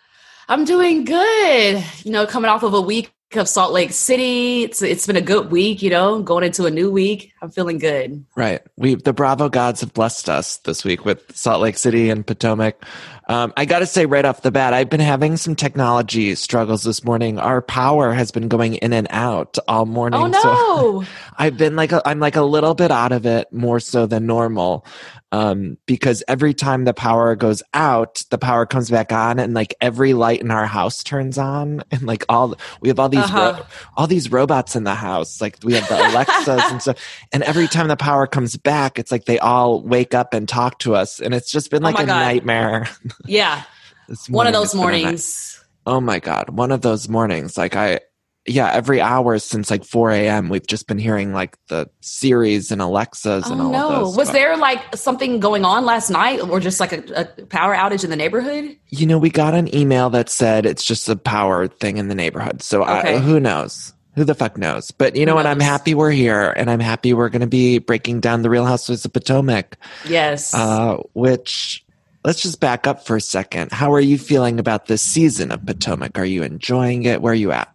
[0.48, 1.84] I'm doing good.
[2.04, 4.64] You know, coming off of a week of Salt Lake City.
[4.64, 7.32] It's it's been a good week, you know, going into a new week.
[7.40, 8.24] I'm feeling good.
[8.34, 8.60] Right.
[8.76, 12.84] We the Bravo gods have blessed us this week with Salt Lake City and Potomac.
[13.30, 16.82] Um, I got to say right off the bat, I've been having some technology struggles
[16.82, 17.38] this morning.
[17.38, 20.20] Our power has been going in and out all morning.
[20.20, 20.40] Oh no!
[20.40, 21.04] So
[21.38, 24.26] I've been like a, I'm like a little bit out of it more so than
[24.26, 24.84] normal
[25.32, 29.74] um, because every time the power goes out, the power comes back on, and like
[29.80, 33.54] every light in our house turns on, and like all we have all these uh-huh.
[33.58, 33.66] ro-
[33.96, 36.98] all these robots in the house, like we have the Alexas and stuff,
[37.32, 40.78] and every time the power comes back, it's like they all wake up and talk
[40.80, 42.20] to us, and it's just been oh like oh a God.
[42.20, 42.88] nightmare.
[43.26, 43.62] Yeah,
[44.28, 45.62] one of those mornings.
[45.86, 47.56] Oh my God, one of those mornings.
[47.56, 48.00] Like I,
[48.46, 52.80] yeah, every hour since like 4 a.m., we've just been hearing like the Siris and
[52.80, 54.00] Alexas and oh, all no.
[54.02, 54.32] Was stuff.
[54.32, 58.10] there like something going on last night or just like a, a, power outage in
[58.10, 58.76] the neighborhood?
[58.88, 62.14] You know, we got an email that said it's just a power thing in the
[62.14, 62.62] neighborhood.
[62.62, 63.16] So okay.
[63.16, 63.92] I, who knows?
[64.16, 64.90] Who the fuck knows?
[64.90, 65.46] But you know what?
[65.46, 68.64] I'm happy we're here and I'm happy we're going to be breaking down the Real
[68.64, 69.76] Housewives of Potomac.
[70.08, 70.52] Yes.
[70.52, 71.84] Uh, which
[72.24, 73.72] let's just back up for a second.
[73.72, 76.18] How are you feeling about this season of Potomac?
[76.18, 77.22] Are you enjoying it?
[77.22, 77.72] Where are you at?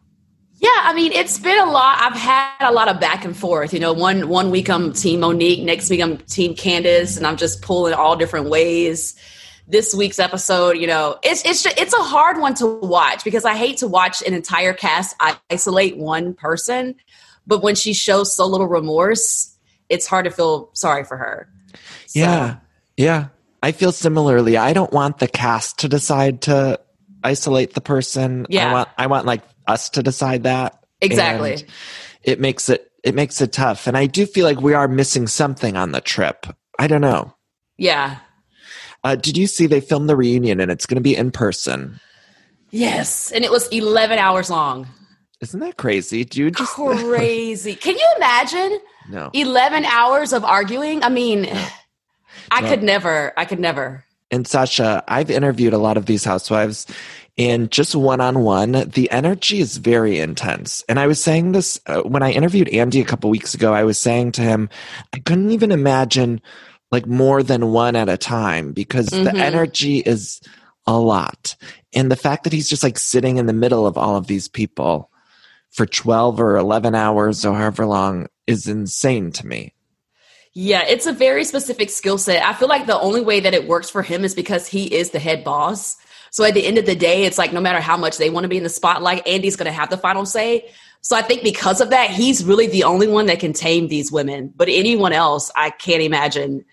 [0.57, 1.99] Yeah, I mean, it's been a lot.
[1.99, 3.73] I've had a lot of back and forth.
[3.73, 7.37] You know, one one week I'm Team Monique, next week I'm Team Candace, and I'm
[7.37, 9.15] just pulling all different ways.
[9.67, 13.55] This week's episode, you know, it's it's it's a hard one to watch because I
[13.55, 15.15] hate to watch an entire cast
[15.49, 16.95] isolate one person,
[17.45, 19.55] but when she shows so little remorse,
[19.89, 21.49] it's hard to feel sorry for her.
[22.05, 22.19] So.
[22.19, 22.57] Yeah,
[22.95, 23.27] yeah,
[23.65, 24.57] I feel similarly.
[24.57, 26.79] I don't want the cast to decide to
[27.23, 28.45] isolate the person.
[28.47, 30.85] Yeah, I want I want like us to decide that.
[31.01, 31.53] Exactly.
[31.53, 31.65] And
[32.21, 33.87] it makes it it makes it tough.
[33.87, 36.45] And I do feel like we are missing something on the trip.
[36.77, 37.33] I don't know.
[37.75, 38.17] Yeah.
[39.03, 41.99] Uh, did you see they filmed the reunion and it's going to be in person?
[42.69, 44.87] Yes, and it was 11 hours long.
[45.41, 46.23] Isn't that crazy?
[46.23, 47.73] Do you just crazy?
[47.73, 48.79] Can you imagine?
[49.07, 49.29] No.
[49.33, 51.03] 11 hours of arguing?
[51.03, 51.67] I mean, no.
[52.51, 52.69] I no.
[52.69, 53.33] could never.
[53.37, 54.05] I could never.
[54.31, 56.87] And Sasha, I've interviewed a lot of these housewives
[57.37, 60.83] and just one on one, the energy is very intense.
[60.87, 63.73] And I was saying this uh, when I interviewed Andy a couple weeks ago.
[63.73, 64.69] I was saying to him,
[65.13, 66.41] I couldn't even imagine
[66.91, 69.25] like more than one at a time because mm-hmm.
[69.25, 70.39] the energy is
[70.87, 71.57] a lot.
[71.93, 74.47] And the fact that he's just like sitting in the middle of all of these
[74.47, 75.11] people
[75.71, 79.74] for 12 or 11 hours or however long is insane to me.
[80.57, 82.41] Yeah, it's a very specific skill set.
[82.41, 85.09] I feel like the only way that it works for him is because he is
[85.09, 85.97] the head boss.
[86.31, 88.45] So at the end of the day, it's like no matter how much they want
[88.45, 90.71] to be in the spotlight, Andy's going to have the final say.
[91.01, 94.13] So I think because of that, he's really the only one that can tame these
[94.13, 94.51] women.
[94.55, 96.63] But anyone else, I can't imagine,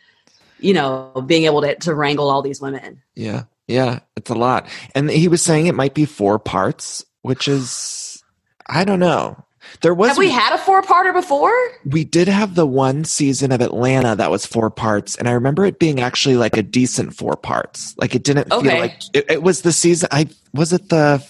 [0.60, 3.02] you know, being able to, to wrangle all these women.
[3.16, 3.44] Yeah.
[3.66, 3.98] Yeah.
[4.16, 4.68] It's a lot.
[4.94, 8.22] And he was saying it might be four parts, which is,
[8.66, 9.44] I don't know.
[9.80, 11.52] There was Have we had a four-parter before?
[11.85, 15.64] We did have the one season of Atlanta that was four parts, and I remember
[15.64, 17.96] it being actually like a decent four parts.
[17.98, 18.68] Like it didn't okay.
[18.68, 20.08] feel like it, it, was the season.
[20.12, 21.26] I was it the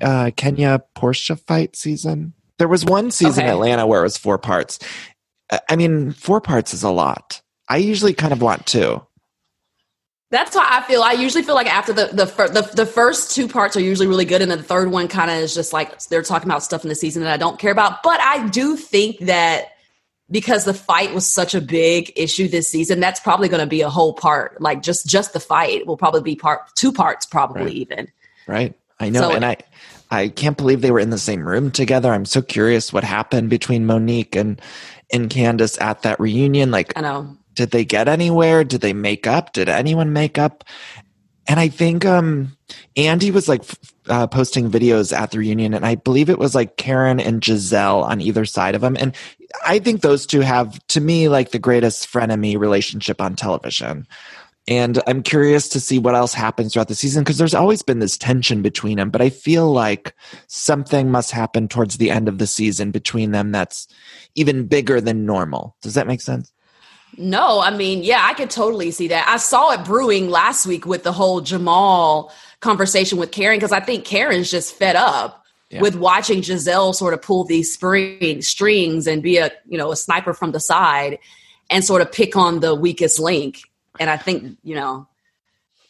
[0.00, 2.34] uh, Kenya Porsha fight season.
[2.58, 3.52] There was one season okay.
[3.52, 4.78] Atlanta where it was four parts.
[5.68, 7.42] I mean, four parts is a lot.
[7.68, 9.02] I usually kind of want two.
[10.30, 11.02] That's how I feel.
[11.02, 14.24] I usually feel like after the the, the the first two parts are usually really
[14.24, 16.84] good, and then the third one kind of is just like they're talking about stuff
[16.84, 18.02] in the season that I don't care about.
[18.02, 19.76] But I do think that
[20.28, 23.82] because the fight was such a big issue this season, that's probably going to be
[23.82, 24.60] a whole part.
[24.60, 27.72] Like just just the fight will probably be part two parts, probably right.
[27.72, 28.08] even.
[28.48, 28.74] Right.
[28.98, 29.58] I know, so, and I
[30.10, 32.12] I can't believe they were in the same room together.
[32.12, 34.60] I'm so curious what happened between Monique and
[35.12, 36.72] and Candace at that reunion.
[36.72, 38.62] Like I know did they get anywhere?
[38.62, 39.52] Did they make up?
[39.52, 40.62] Did anyone make up?
[41.48, 42.56] And I think um,
[42.96, 43.62] Andy was like
[44.08, 48.02] uh, posting videos at the reunion, and I believe it was like Karen and Gizelle
[48.02, 48.96] on either side of them.
[48.98, 49.14] And
[49.64, 54.06] I think those two have, to me, like the greatest frenemy relationship on television.
[54.68, 58.00] And I'm curious to see what else happens throughout the season because there's always been
[58.00, 59.10] this tension between them.
[59.10, 60.12] But I feel like
[60.48, 63.86] something must happen towards the end of the season between them that's
[64.34, 65.76] even bigger than normal.
[65.82, 66.52] Does that make sense?
[67.18, 69.26] No, I mean, yeah, I could totally see that.
[69.28, 73.80] I saw it brewing last week with the whole Jamal conversation with Karen because I
[73.80, 75.80] think Karen's just fed up yeah.
[75.80, 79.96] with watching Gizelle sort of pull these spring, strings and be a you know a
[79.96, 81.18] sniper from the side
[81.70, 83.60] and sort of pick on the weakest link.
[83.98, 85.08] And I think you know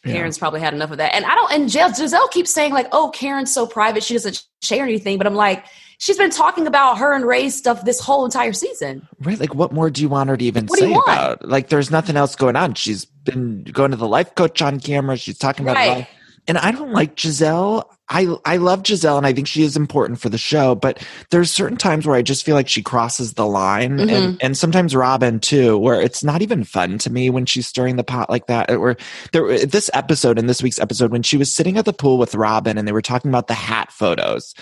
[0.03, 0.41] Karen's yeah.
[0.41, 1.13] probably had enough of that.
[1.13, 1.51] And I don't.
[1.51, 5.35] And Gizelle keeps saying like, "Oh, Karen's so private; she doesn't share anything." But I'm
[5.35, 5.65] like,
[5.97, 9.07] she's been talking about her and Ray's stuff this whole entire season.
[9.19, 9.39] Right?
[9.39, 11.47] Like, what more do you want her to even what say about?
[11.47, 12.73] Like, there's nothing else going on.
[12.75, 15.17] She's been going to the life coach on camera.
[15.17, 15.97] She's talking about right.
[15.97, 16.09] life
[16.47, 17.83] and I don't like Gizelle.
[18.09, 21.51] I I love Gizelle and I think she is important for the show, but there's
[21.51, 24.09] certain times where I just feel like she crosses the line mm-hmm.
[24.09, 27.97] and, and sometimes Robin too, where it's not even fun to me when she's stirring
[27.97, 28.71] the pot like that.
[28.71, 28.95] Or
[29.33, 32.33] there this episode in this week's episode when she was sitting at the pool with
[32.33, 34.55] Robin and they were talking about the hat photos.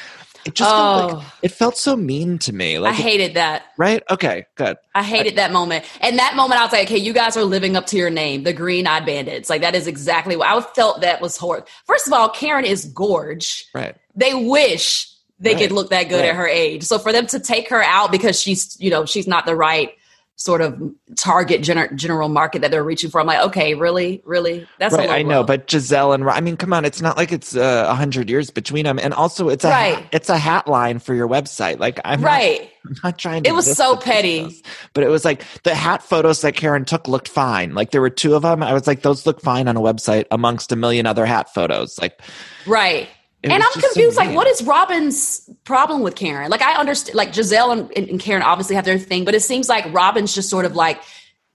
[0.46, 1.00] It just oh.
[1.00, 1.34] felt like, oh.
[1.42, 2.78] it felt so mean to me.
[2.78, 3.64] Like I hated that.
[3.78, 4.04] Right?
[4.10, 4.78] Okay, good.
[4.94, 5.86] I hated I, that moment.
[6.02, 8.44] And that moment, I was like, okay, you guys are living up to your name,
[8.44, 9.50] the Green Eyed Bandits.
[9.50, 11.02] Like that is exactly what I felt.
[11.02, 11.68] That was horrible.
[11.86, 13.66] First of all, Karen is gorge.
[13.74, 13.96] Right.
[14.16, 15.64] They wish they right.
[15.64, 16.30] could look that good right.
[16.30, 16.84] at her age.
[16.84, 19.94] So for them to take her out because she's, you know, she's not the right
[20.38, 20.82] sort of
[21.15, 23.21] target gener- general market that they're reaching for.
[23.21, 25.10] I'm like, okay, really, really, that's right.
[25.10, 27.91] I know, but Gizelle and I mean, come on, it's not like it's uh, a
[27.91, 29.95] uh, hundred years between them, and also it's a right.
[29.95, 31.80] hat, it's a hat line for your website.
[31.80, 32.62] Like I'm right.
[32.62, 33.50] Not, I'm not trying to.
[33.50, 34.62] It was so petty,
[34.93, 37.74] but it was like the hat photos that Karen took looked fine.
[37.74, 38.62] Like there were two of them.
[38.62, 41.98] I was like, those look fine on a website amongst a million other hat photos.
[42.00, 42.21] Like,
[42.67, 43.10] right.
[43.46, 44.16] It and I'm confused.
[44.18, 46.50] So like, what is Robin's problem with Karen?
[46.50, 47.16] Like, I understand.
[47.16, 50.50] Like, Gizelle and, and, Karen obviously have their thing, but it seems like Robin's just
[50.50, 51.00] sort of like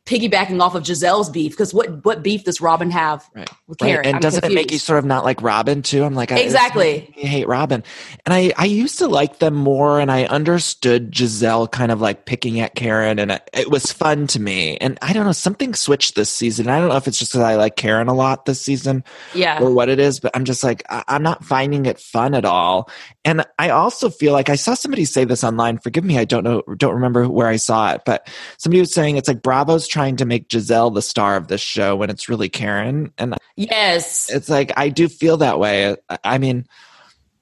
[0.06, 3.48] piggybacking off of Gizelle's beef because what what beef does Robin have right.
[3.68, 3.96] with Karen?
[3.96, 4.06] Right.
[4.06, 4.58] And I'm doesn't confused.
[4.58, 6.02] it make you sort of not like Robin too?
[6.04, 7.14] I'm like, exactly.
[7.16, 7.84] I, I hate Robin,
[8.26, 12.24] and I I used to like them more, and I understood Gizelle kind of like
[12.24, 14.76] picking at Karen, and it, it was fun to me.
[14.78, 16.68] And I don't know, something switched this season.
[16.68, 19.62] I don't know if it's just because I like Karen a lot this season, yeah,
[19.62, 22.44] or what it is, but I'm just like I, I'm not finding it fun at
[22.44, 22.90] all.
[23.24, 25.78] And I also feel like I saw somebody say this online.
[25.78, 29.16] Forgive me, I don't know, don't remember where I saw it, but somebody was saying
[29.16, 32.48] it's like Bravo's trying to make Gizelle the star of this show when it's really
[32.48, 33.12] Karen.
[33.18, 35.96] And yes, it's like I do feel that way.
[36.24, 36.66] I mean,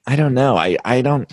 [0.05, 0.55] I don't know.
[0.57, 1.31] I I don't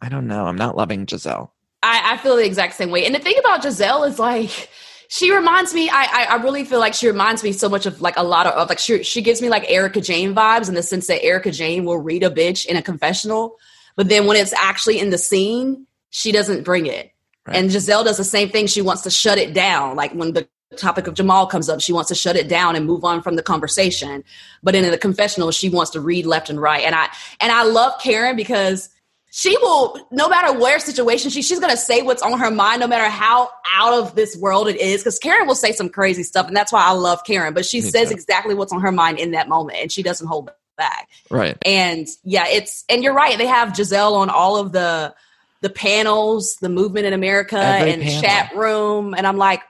[0.00, 0.46] I don't know.
[0.46, 1.50] I'm not loving Gizelle.
[1.82, 3.04] I, I feel the exact same way.
[3.04, 4.70] And the thing about Gizelle is like
[5.08, 8.00] she reminds me I, I, I really feel like she reminds me so much of
[8.00, 10.74] like a lot of, of like she she gives me like Erika Jayne vibes in
[10.74, 13.58] the sense that Erika Jayne will read a bitch in a confessional
[13.96, 17.12] but then when it's actually in the scene, she doesn't bring it.
[17.46, 17.56] Right.
[17.56, 18.66] And Gizelle does the same thing.
[18.66, 19.96] She wants to shut it down.
[19.96, 22.86] Like when the topic of Jamal comes up, she wants to shut it down and
[22.86, 24.24] move on from the conversation.
[24.62, 26.84] But in the confessional, she wants to read left and right.
[26.84, 27.08] And I
[27.40, 28.88] and I love Karen because
[29.34, 32.80] she will, no matter where situation she, she's going to say what's on her mind,
[32.80, 35.00] no matter how out of this world it is.
[35.00, 37.54] Because Karen will say some crazy stuff, and that's why I love Karen.
[37.54, 38.14] But she Me says too.
[38.14, 41.08] exactly what's on her mind in that moment, and she doesn't hold back.
[41.30, 41.56] Right.
[41.64, 43.38] And yeah, it's and you're right.
[43.38, 45.14] They have Gizelle on all of the
[45.62, 48.22] the panels, the movement in America Every and panel.
[48.22, 49.14] chat room.
[49.16, 49.62] And I'm like,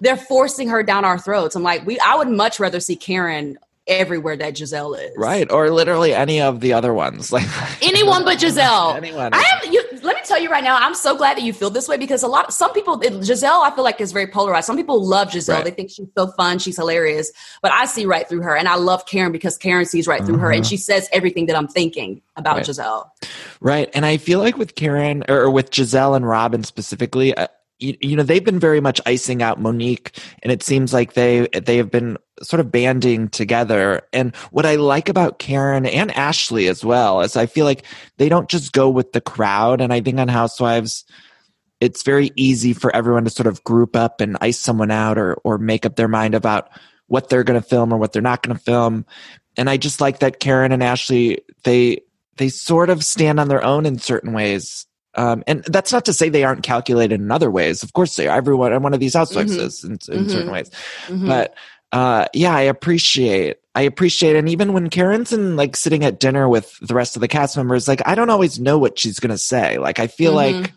[0.00, 1.56] they're forcing her down our throats.
[1.56, 3.58] I'm like, we I would much rather see Karen
[3.88, 5.16] everywhere that Gizelle is.
[5.16, 5.50] Right.
[5.50, 7.32] Or literally any of the other ones.
[7.38, 7.46] Like
[7.82, 8.96] anyone but Gizelle.
[8.96, 9.32] anyone.
[9.32, 11.70] I am you let me tell you right now, I'm so glad that you feel
[11.70, 13.62] this way because a lot some people Gizelle.
[13.62, 14.66] I feel like is very polarized.
[14.66, 15.56] Some people love Gizelle.
[15.56, 15.64] Right.
[15.66, 17.30] They think she's so fun, she's hilarious.
[17.62, 20.38] But I see right through her and I love Karen because Karen sees right through
[20.38, 20.68] her and uh-huh.
[20.68, 22.66] she says everything that I'm thinking about right.
[22.66, 23.08] Gizelle.
[23.60, 23.88] Right.
[23.94, 27.46] And I feel like with Karen or with Gizelle and Robin specifically, uh,
[27.78, 31.46] you, you, know they've been very much icing out Monique, and it seems like they
[31.48, 34.02] they have been sort of banding together.
[34.12, 37.84] And what I like about Karen and Ashley as well is I feel like
[38.16, 39.80] they don't just go with the crowd.
[39.80, 41.04] And I think on Housewives,
[41.80, 45.34] it's very easy for everyone to sort of group up and ice someone out or
[45.44, 46.68] or make up their mind about
[47.06, 49.06] what they're going to film or what they're not going to film.
[49.56, 52.02] And I just like that Karen and Ashley they
[52.38, 54.86] they sort of stand on their own in certain ways
[55.18, 57.82] um, and that's not to say they aren't calculated in other ways.
[57.82, 58.36] Of course, they are.
[58.36, 59.66] Everyone, one of these housewives mm-hmm.
[59.66, 60.28] is in, in mm-hmm.
[60.28, 60.70] certain ways.
[61.08, 61.26] Mm-hmm.
[61.26, 61.54] But
[61.90, 66.48] uh, yeah, I appreciate, I appreciate, and even when Karen's in like sitting at dinner
[66.48, 69.38] with the rest of the cast members, like I don't always know what she's gonna
[69.38, 69.78] say.
[69.78, 70.62] Like I feel mm-hmm.
[70.62, 70.72] like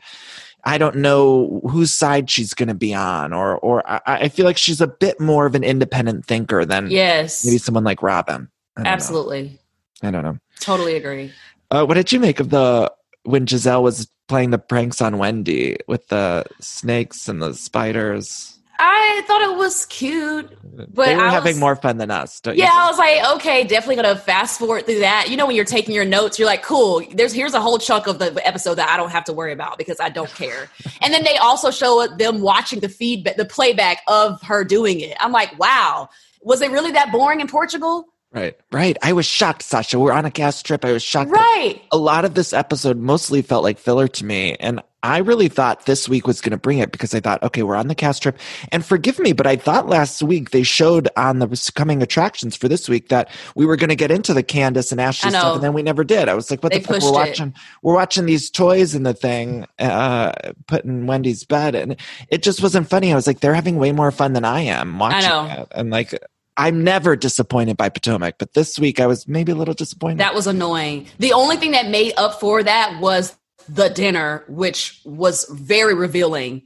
[0.64, 4.46] I don't know whose side she's going to be on, or or I, I, feel
[4.46, 8.48] like she's a bit more of an independent thinker than yes, maybe someone like Robin.
[8.78, 9.60] I Absolutely,
[10.02, 10.10] know.
[10.10, 10.38] I don't know.
[10.60, 11.32] Totally agree.
[11.72, 12.92] Uh, what did you make of the
[13.24, 18.58] when Gizelle was playing the pranks on Wendy with the snakes and the spiders.
[18.84, 22.40] I thought it was cute, but they were I having was- more fun than us.
[22.40, 22.72] Don't Yeah?
[22.74, 25.28] I was like, okay, definitely gonna fast forward through that.
[25.30, 27.04] You know, when you're taking your notes, you're like, cool.
[27.14, 29.78] There's here's a whole chunk of the episode that I don't have to worry about
[29.78, 30.68] because I don't care.
[31.02, 35.16] and then they also show them watching the feedback, the playback of her doing it.
[35.20, 36.10] I'm like, wow,
[36.42, 38.08] was it really that boring in Portugal?
[38.34, 38.98] Right, right.
[39.02, 40.00] I was shocked, Sasha.
[40.00, 40.86] We're on a cast trip.
[40.86, 41.32] I was shocked.
[41.32, 41.82] Right.
[41.92, 44.56] A lot of this episode mostly felt like filler to me.
[44.56, 47.64] And I really thought this week was going to bring it because I thought, okay,
[47.64, 48.38] we're on the cast trip.
[48.72, 52.70] And forgive me, but I thought last week they showed on the coming attractions for
[52.70, 55.56] this week that we were going to get into the Candace and Ashley stuff.
[55.56, 56.30] And then we never did.
[56.30, 57.02] I was like, what They the fuck?
[57.02, 57.12] We're it.
[57.12, 60.32] watching, we're watching these toys in the thing, uh,
[60.68, 61.76] put in Wendy's bed.
[61.76, 61.98] And
[62.30, 63.12] it just wasn't funny.
[63.12, 65.64] I was like, they're having way more fun than I am watching know.
[65.64, 65.68] it.
[65.72, 66.14] And like,
[66.58, 70.20] I'm never disappointed by Potomac, but this week I was maybe a little disappointed.
[70.20, 71.08] That was annoying.
[71.18, 73.36] The only thing that made up for that was
[73.70, 76.64] the dinner, which was very revealing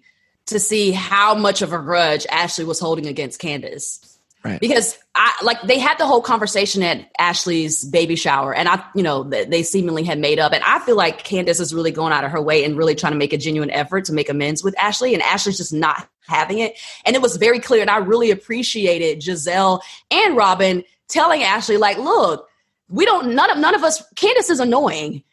[0.47, 4.01] to see how much of a grudge Ashley was holding against Candace.
[4.43, 4.59] Right.
[4.59, 9.01] Because I like they had the whole conversation at Ashley's baby shower, and I, you
[9.01, 10.53] know, they seemingly had made up.
[10.53, 13.13] And I feel like Candace is really going out of her way and really trying
[13.13, 16.59] to make a genuine effort to make amends with Ashley, and Ashley's just not having
[16.59, 16.77] it.
[17.05, 21.97] And it was very clear, and I really appreciated Gizelle and Robin telling Ashley, like,
[21.97, 22.47] look,
[22.89, 24.03] we don't none of none of us.
[24.15, 25.23] Candace is annoying.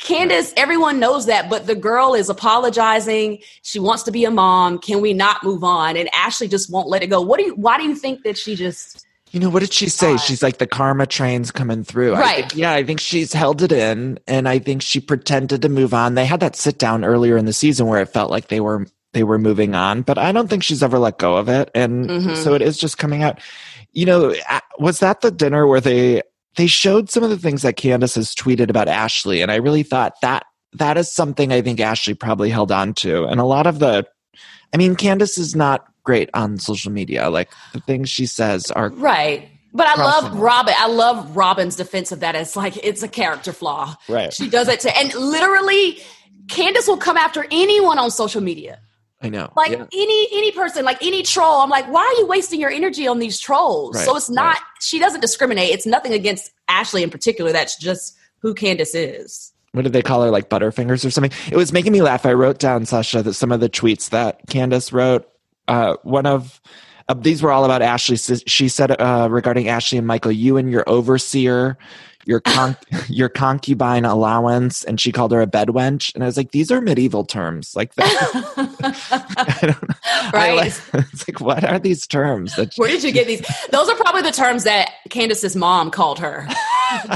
[0.00, 3.38] Candace, everyone knows that, but the girl is apologizing.
[3.62, 4.78] She wants to be a mom.
[4.78, 5.96] Can we not move on?
[5.96, 7.20] And Ashley just won't let it go.
[7.20, 7.54] What do you?
[7.54, 9.06] Why do you think that she just?
[9.30, 10.16] You know, what did she say?
[10.16, 12.14] She's like, the karma train's coming through.
[12.14, 12.36] I Right.
[12.50, 15.92] think- yeah, I think she's held it in and I think she pretended to move
[15.92, 16.14] on.
[16.14, 18.86] They had that sit down earlier in the season where it felt like they were
[19.14, 21.70] they were moving on, but I don't think she's ever let go of it.
[21.74, 22.36] And Mhm.
[22.36, 23.40] so it is just coming out.
[23.92, 24.34] You know,
[24.78, 26.22] was that the dinner where they
[26.56, 29.82] they showed some of the things that Candace has tweeted about Ashley and I really
[29.82, 33.24] thought that that is something I think Ashley probably held on to.
[33.24, 34.06] And a lot of the
[34.72, 37.30] I mean, Candace is not great on social media.
[37.30, 39.48] Like the things she says are Right.
[39.72, 40.38] But I love.
[40.38, 40.74] Robin.
[40.78, 42.36] I love Robin's defense of that.
[42.36, 43.96] It's like it's a character flaw.
[44.08, 44.32] Right.
[44.32, 45.98] She does it to, and literally,
[46.48, 48.78] Candace will come after anyone on social media.
[49.24, 49.50] I know.
[49.56, 49.86] like Yeah.
[49.92, 53.18] any any person like any troll i'm like why are you wasting your energy on
[53.18, 53.96] these trolls?
[53.96, 54.62] Right, so it's not right.
[54.80, 55.70] she doesn't discriminate.
[55.70, 57.50] It's nothing against ashley in particular.
[57.52, 59.52] That's just who candace is.
[59.72, 61.32] What did they call her like butterfingers or something?
[61.50, 62.24] It was making me laugh.
[62.26, 65.28] I wrote down sasha that some of the tweets that candace wrote
[65.66, 66.60] uh, one of
[67.08, 68.16] uh, these were all about ashley.
[68.16, 71.76] She said uh, regarding ashley and michael you and your overseer
[72.26, 72.76] your con-
[73.08, 76.14] your concubine allowance and she called her a bedwench.
[76.14, 78.30] and i was like these are medieval terms like that
[79.36, 79.94] I don't know.
[80.32, 80.54] Right.
[80.56, 80.72] like-
[81.12, 84.22] it's like what are these terms that where did you get these those are probably
[84.22, 86.46] the terms that candace's mom called her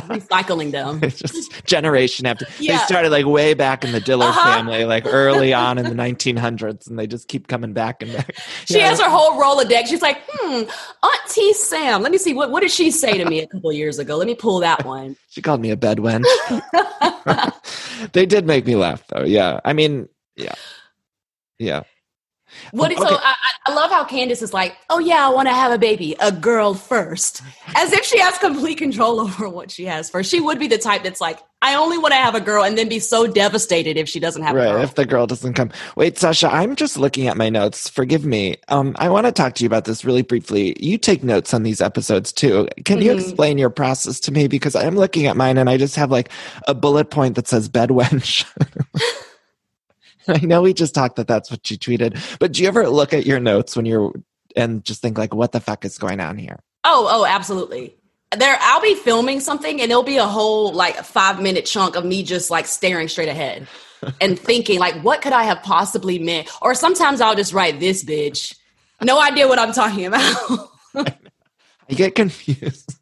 [0.09, 2.79] recycling them It's just generation after Yeah.
[2.79, 4.53] they started like way back in the Dillard Uh-huh.
[4.53, 8.35] family, like early on in the 1900s, and they just keep coming back and back.
[8.65, 8.89] she Yeah.
[8.89, 10.63] has her whole rolodex she's like hmm
[11.03, 13.99] auntie sam let me see what, what did she say to me a couple years
[13.99, 14.98] ago let me pull that one
[15.31, 16.25] She called me a bed wench.
[18.13, 19.25] they did make me laugh, though.
[19.25, 20.55] Yeah, I mean, yeah,
[21.59, 21.83] yeah.
[22.71, 22.93] What?
[22.93, 23.15] Oh, okay.
[23.15, 23.35] So I,
[23.67, 26.33] I love how Candace is like, "Oh yeah, I want to have a baby, a
[26.33, 27.43] girl first,
[27.77, 30.31] as if she has complete control over what she has first.
[30.31, 32.79] She would be the type that's like, "I only want to have a girl," and
[32.79, 34.83] then be so devastated if she doesn't have a Right, girl.
[34.83, 35.71] if the girl doesn't come.
[35.97, 37.89] Wait, Sasha, I'm just looking at my notes.
[37.89, 38.57] Forgive me.
[38.69, 40.77] Um, I want to talk to you about this really briefly.
[40.79, 42.69] You take notes on these episodes too.
[42.85, 43.21] Can you Mhm.
[43.21, 44.47] explain your process to me?
[44.49, 46.31] Because I'm looking at mine and I just have like
[46.67, 48.45] a bullet point that says bed wench.
[50.29, 53.15] I know we just talked that that's what you tweeted, but do you ever look
[53.15, 54.13] at your notes when you're
[54.57, 56.59] and just think like, what the fuck is going on here?
[56.85, 57.95] Oh, oh, absolutely.
[58.37, 62.05] There, I'll be filming something, and it'll be a whole like five minute chunk of
[62.05, 63.67] me just like staring straight ahead
[64.21, 66.49] and thinking like, what could I have possibly meant?
[66.61, 68.55] Or sometimes I'll just write this bitch.
[69.01, 70.69] No idea what I'm talking about.
[70.95, 72.99] I get confused.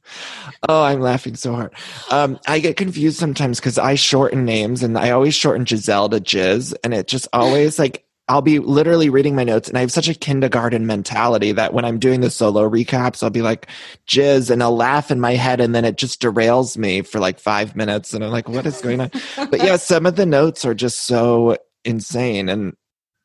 [0.68, 1.74] Oh, I'm laughing so hard.
[2.10, 6.20] Um, I get confused sometimes because I shorten names and I always shorten Gizelle to
[6.20, 9.92] Jiz, and it just always like I'll be literally reading my notes, and I have
[9.92, 13.68] such a kindergarten mentality that when I'm doing the solo recaps, I'll be like
[14.08, 17.38] jizz, and I'll laugh in my head, and then it just derails me for like
[17.38, 19.10] five minutes, and I'm like, what is going on?
[19.36, 22.76] but yeah, some of the notes are just so insane, and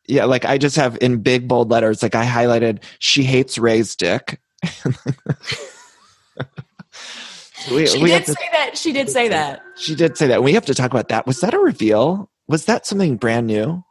[0.07, 3.95] yeah, like I just have in big bold letters, like I highlighted, she hates Ray's
[3.95, 4.39] dick.
[7.71, 8.77] we, she we did to- say that.
[8.77, 9.61] She did say that.
[9.77, 10.43] she did say that.
[10.43, 11.25] We have to talk about that.
[11.25, 12.29] Was that a reveal?
[12.47, 13.83] Was that something brand new?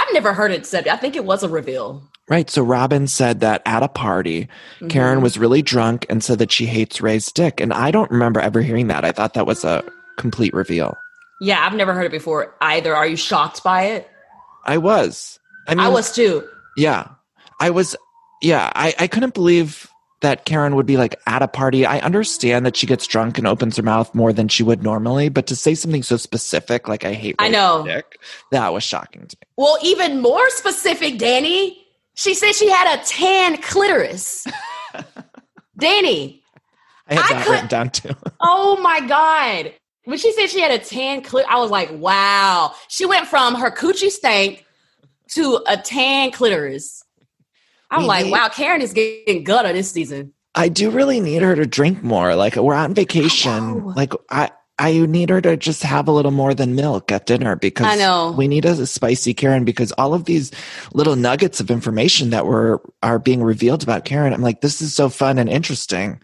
[0.00, 0.88] I've never heard it said.
[0.88, 2.02] I think it was a reveal.
[2.28, 2.48] Right.
[2.48, 4.48] So Robin said that at a party,
[4.88, 5.22] Karen Mhm.
[5.22, 7.60] was really drunk and said that she hates Ray's dick.
[7.60, 9.04] And I don't remember ever hearing that.
[9.04, 9.84] I thought that was a
[10.18, 10.96] complete reveal.
[11.40, 12.94] Yeah, I've never heard it before either.
[12.94, 14.08] Are you shocked by it?
[14.64, 15.40] I was.
[15.66, 16.44] I mean, I was too.
[16.76, 17.08] Yeah.
[17.60, 17.96] I was
[18.40, 19.88] yeah, I, I couldn't believe
[20.22, 21.84] that Karen would be like at a party.
[21.84, 25.28] I understand that she gets drunk and opens her mouth more than she would normally,
[25.28, 27.84] but to say something so specific, like I hate I know.
[27.84, 28.18] dick,
[28.50, 29.46] that was shocking to me.
[29.56, 31.78] Well, even more specific, Danny.
[32.14, 34.46] She said she had a tan clitoris.
[35.78, 36.42] Danny,
[37.08, 38.10] I had I that could- written down too.
[38.40, 39.74] oh my God.
[40.04, 42.74] When she said she had a tan clit, I was like, wow.
[42.88, 44.64] She went from her coochie stank
[45.34, 47.04] to a tan clitoris.
[47.92, 50.32] I'm We like, need- wow, Karen is getting gutter this season.
[50.54, 52.34] I do really need her to drink more.
[52.34, 53.78] Like we're on vacation.
[53.84, 53.92] know.
[53.96, 57.56] Like I I need her to just have a little more than milk at dinner
[57.56, 58.32] because I know.
[58.32, 60.50] we need a spicy Karen because all of these
[60.94, 64.94] little nuggets of information that were are being revealed about Karen, I'm like, this is
[64.94, 66.20] so fun and interesting.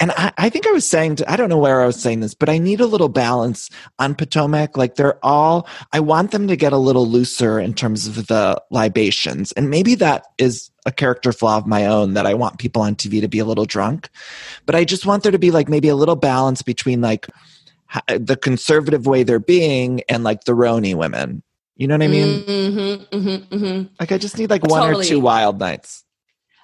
[0.00, 2.20] And I, I think I was saying to, I don't know where I was saying
[2.20, 4.76] this, but I need a little balance on Potomac.
[4.76, 8.60] Like they're all I want them to get a little looser in terms of the
[8.70, 9.52] libations.
[9.52, 12.96] And maybe that is a character flaw of my own that I want people on
[12.96, 14.08] TV to be a little drunk.
[14.66, 17.26] But I just want there to be like maybe a little balance between like
[18.08, 21.42] the conservative way they're being and like the Roni women.
[21.76, 22.42] You know what I mean?
[22.42, 23.94] Mm-hmm, mm-hmm, mm-hmm.
[23.98, 26.04] Like I just need like one or two wild nights.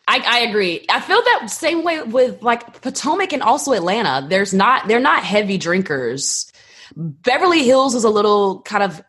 [0.09, 0.85] I, I agree.
[0.89, 4.27] I feel that same way with like Potomac and also Atlanta.
[4.29, 6.53] There's not they're not heavy drinkers.
[6.95, 9.03] Beverly Hills is a little kind of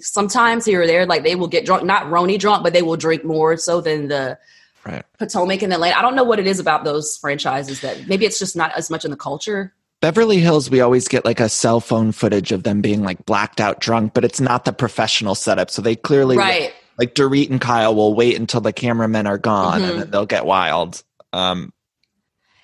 [0.00, 2.96] sometimes here or there, like they will get drunk, not Roni drunk, but they will
[2.96, 4.38] drink more so than the
[4.86, 5.04] Right.
[5.18, 5.98] Potomac and Atlanta.
[5.98, 8.88] I don't know what it is about those franchises that maybe it's just not as
[8.90, 9.74] much in the culture.
[10.00, 13.60] Beverly Hills, we always get like a cell phone footage of them being like blacked
[13.60, 15.70] out drunk, but it's not the professional setup.
[15.70, 16.72] So they clearly Right.
[16.98, 19.90] like Dorit and Kyle will wait until the cameramen are gone Mhm.
[19.90, 21.02] and then they'll get wild.
[21.32, 21.72] Um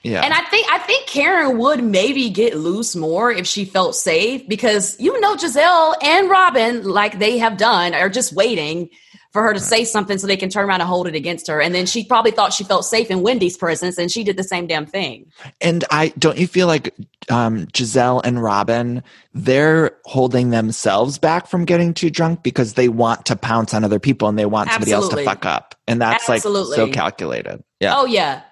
[0.04, 0.20] yeah.
[0.20, 4.46] And I think I think Karen would maybe get loose more if she felt safe
[4.46, 8.90] because you know Gizelle and Robin, like they have done, are just waiting
[9.32, 11.60] for her to say something so they can turn around and hold it against her.
[11.60, 14.44] And then she probably thought she felt safe in Wendy's presence, and she did the
[14.44, 15.32] same damn thing.
[15.62, 16.94] And I don't you feel like
[17.30, 19.02] um, Gizelle and Robin,
[19.32, 23.98] they're holding themselves back from getting too drunk because they want to pounce on other
[23.98, 25.74] people and they want somebody else to fuck up.
[25.88, 27.64] And that's like so calculated.
[27.80, 27.94] Yeah.
[27.96, 28.42] Oh yeah.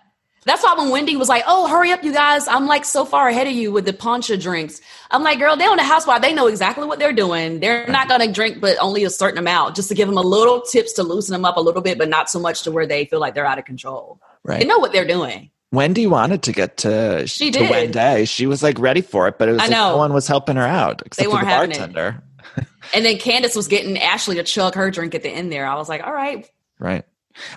[0.44, 2.48] That's why when Wendy was like, "Oh, hurry up, you guys!
[2.48, 4.80] I'm like so far ahead of you with the poncha drinks."
[5.10, 6.20] I'm like, "Girl, they on the housewife.
[6.20, 7.60] They know exactly what they're doing.
[7.60, 10.22] They're not going to drink, but only a certain amount, just to give them a
[10.22, 12.86] little tips to loosen them up a little bit, but not so much to where
[12.86, 14.20] they feel like they're out of control.
[14.42, 14.60] Right?
[14.60, 15.50] They know what they're doing.
[15.70, 17.70] Wendy wanted to get to, She to did.
[17.70, 18.26] Wendy.
[18.26, 19.90] She was like ready for it, but it was I like know.
[19.92, 22.22] no one was helping her out except for weren't the bartender.
[22.94, 25.64] And then Candace was getting Ashley to chug her drink at the end there.
[25.66, 26.46] I was like, "All right,
[26.78, 27.04] Right.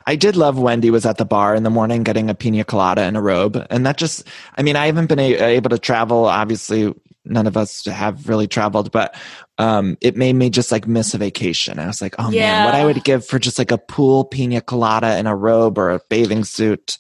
[0.06, 3.02] I did love Wendy was at the bar in the morning getting a pina colada
[3.02, 3.66] and a robe.
[3.70, 4.24] And that just,
[4.58, 6.26] I mean, I haven't been a, able to travel.
[6.26, 6.94] Obviously,
[7.26, 9.16] none of us have really traveled, but
[9.58, 11.80] um, it made me just like miss a vacation.
[11.80, 14.62] I was like, oh man, what I would give for just like a pool pina
[14.62, 16.98] colada and a robe or a bathing suit.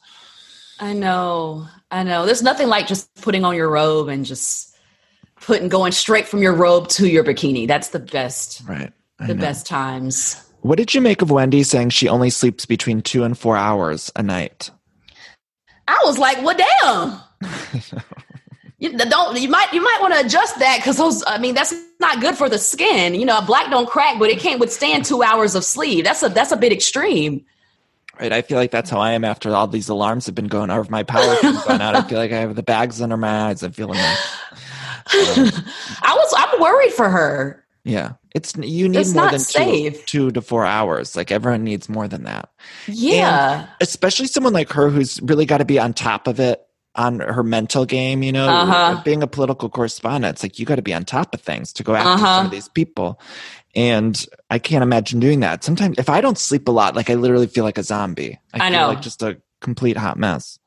[0.80, 2.26] I know, I know.
[2.26, 4.76] There's nothing like just putting on your robe and just
[5.42, 7.68] putting going straight from your robe to your bikini.
[7.68, 8.92] That's the best, Right.
[9.20, 9.42] I the know.
[9.42, 13.38] best times." What did you make of Wendy saying she only sleeps between two and
[13.38, 14.72] four hours a night?
[15.88, 17.22] I was like, well, damn.
[18.80, 21.72] you don't you might you might want to adjust that because those I mean that's
[22.00, 23.14] not good for the skin.
[23.14, 26.04] You know, a black don't crack, but it can't withstand two hours of sleep.
[26.04, 27.46] That's a that's a bit extreme.
[28.20, 28.34] Right.
[28.34, 30.90] I feel like that's how I am after all these alarms have been going if
[30.90, 31.96] my power gone out.
[31.96, 33.62] I feel like I have the bags under my eyes.
[33.64, 34.18] I'm feeling like,
[35.12, 37.65] I was I'm worried for her.
[37.86, 38.14] Yeah.
[38.34, 41.16] It's you need It's more than two, two to four hours.
[41.16, 42.50] Like everyone needs more than that.
[42.88, 43.68] Yeah.
[43.80, 46.62] Especially someone like her who's really got to be on top of it
[46.96, 49.02] on her mental game, you know, Uh-huh.
[49.06, 50.36] being a political correspondent.
[50.36, 52.38] It's like you got to be on top of things to go after Uh-huh.
[52.38, 53.22] some of these people.
[53.76, 55.64] And I can't imagine doing that.
[55.64, 58.40] Sometimes if I don't sleep a lot, like I literally feel like a zombie.
[58.54, 58.88] I feel know.
[58.88, 60.60] like just a complete hot mess.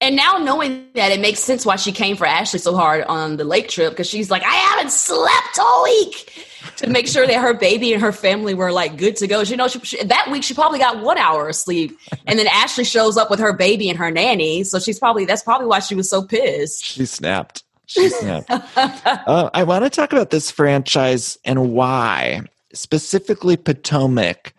[0.00, 3.36] And now knowing that, it makes sense why she came for Ashley so hard on
[3.38, 6.46] the lake trip because she's like, I haven't slept all week
[6.76, 9.40] to make sure that her baby and her family were like good to go.
[9.42, 12.46] You know, she, she- that week she probably got one hour of sleep, and then
[12.46, 15.80] Ashley shows up with her baby and her nanny, so she's probably that's probably why
[15.80, 16.84] she was so pissed.
[16.84, 17.62] She snapped.
[17.86, 18.50] She snapped.
[18.76, 22.40] uh, I want to talk about this franchise and why,
[22.72, 24.54] specifically Potomac.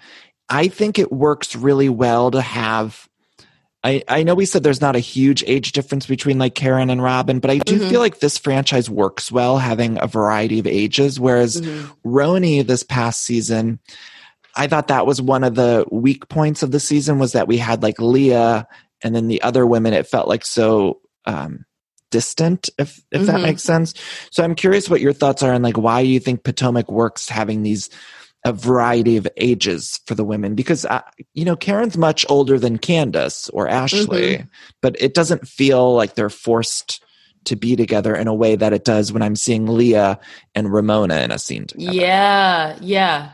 [0.47, 3.07] I think it works really well to have.
[3.85, 7.03] I, I know we said there's not a huge age difference between like Karen and
[7.03, 7.87] Robin, but I do Mhm.
[7.89, 11.19] feel like this franchise works well having a variety of ages.
[11.19, 11.61] Whereas
[12.03, 13.79] Roni this past season,
[14.55, 17.57] I thought that was one of the weak points of the season was that we
[17.57, 18.67] had like Leah
[19.03, 19.93] and then the other women.
[19.93, 21.65] It felt like so um,
[22.11, 23.43] distant, if if that Mhm.
[23.43, 23.93] makes sense.
[24.31, 27.61] So I'm curious what your thoughts are on like why you think Potomac works having
[27.61, 27.89] these
[28.45, 31.01] a variety of ages for the women because uh,
[31.33, 34.47] you know Karen's much older than Candace or Ashley, Mhm.
[34.81, 37.03] but it doesn't feel like they're forced
[37.45, 40.19] to be together in a way that it does when I'm seeing Leah
[40.55, 41.91] and Ramona in a scene together.
[41.91, 43.29] Yeah, yeah.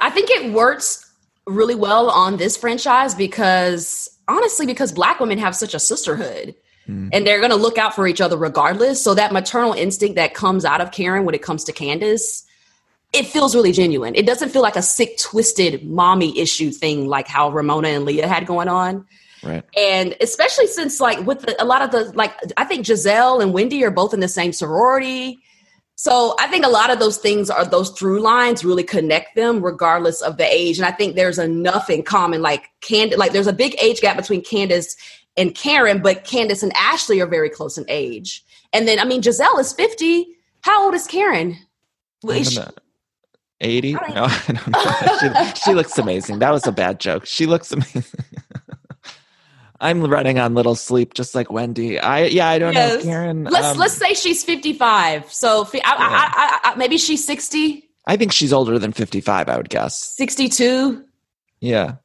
[0.00, 1.08] I think it works
[1.46, 6.54] really well on this franchise because honestly, because black women have such a sisterhood
[6.88, 7.10] Mm.
[7.12, 9.00] and they're going to look out for each other regardless.
[9.00, 12.44] So that maternal instinct that comes out of Karen when it comes to Candace,
[13.12, 14.14] it feels really genuine.
[14.14, 18.26] It doesn't feel like a sick, twisted mommy issue thing like how Ramona and Leah
[18.26, 19.06] had going on.
[19.42, 19.64] Right.
[19.76, 23.52] And especially since like with the, a lot of the like I think Gizelle and
[23.52, 25.38] Wendy are both in the same sorority.
[25.96, 29.62] So I think a lot of those things are those through lines really connect them
[29.62, 30.78] regardless of the age.
[30.78, 32.40] And I think there's enough in common.
[32.40, 34.96] Like Candace, like there's a big age gap between Candace
[35.36, 38.44] and Karen, but Candace and Ashley are very close in age.
[38.72, 40.26] And then I mean Gizelle is 50.
[40.62, 41.58] How old is Karen?
[42.22, 42.60] Well, is she-.
[43.62, 43.96] 80?
[43.96, 46.40] I don't- No, I don't she, she looks amazing.
[46.40, 47.26] That was a bad joke.
[47.26, 48.04] She looks amazing.
[49.80, 51.98] I'm running on little sleep just like Wendy.
[51.98, 53.00] I yeah, I don't know.
[53.02, 53.44] Karen.
[53.44, 55.32] let's um, let's say she's 55.
[55.32, 59.56] So I, I, I, I, maybe she's 60, I think she's older than 55, I
[59.56, 59.98] would guess.
[60.16, 61.04] 62.
[61.60, 61.96] Yeah.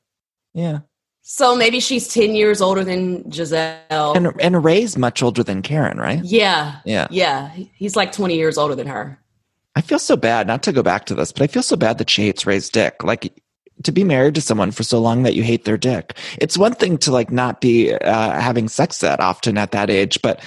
[0.56, 0.80] Yeah.
[1.22, 4.16] So maybe she's 10 years older than Gizelle.
[4.16, 6.24] And and Ray's much older than Karen, right?
[6.24, 6.80] yeah.
[6.84, 7.08] Yeah.
[7.12, 7.50] Yeah.
[7.76, 9.20] He's like 20 years older than her.
[9.78, 12.00] I feel so bad, not to go back to this, but I feel so bad
[12.00, 13.04] that she hates Ray's dick.
[13.04, 13.32] Like
[13.84, 16.18] to be married to someone for so long that you hate their dick.
[16.40, 20.20] It's one thing to like not be uh, having sex that often at that age,
[20.24, 20.42] but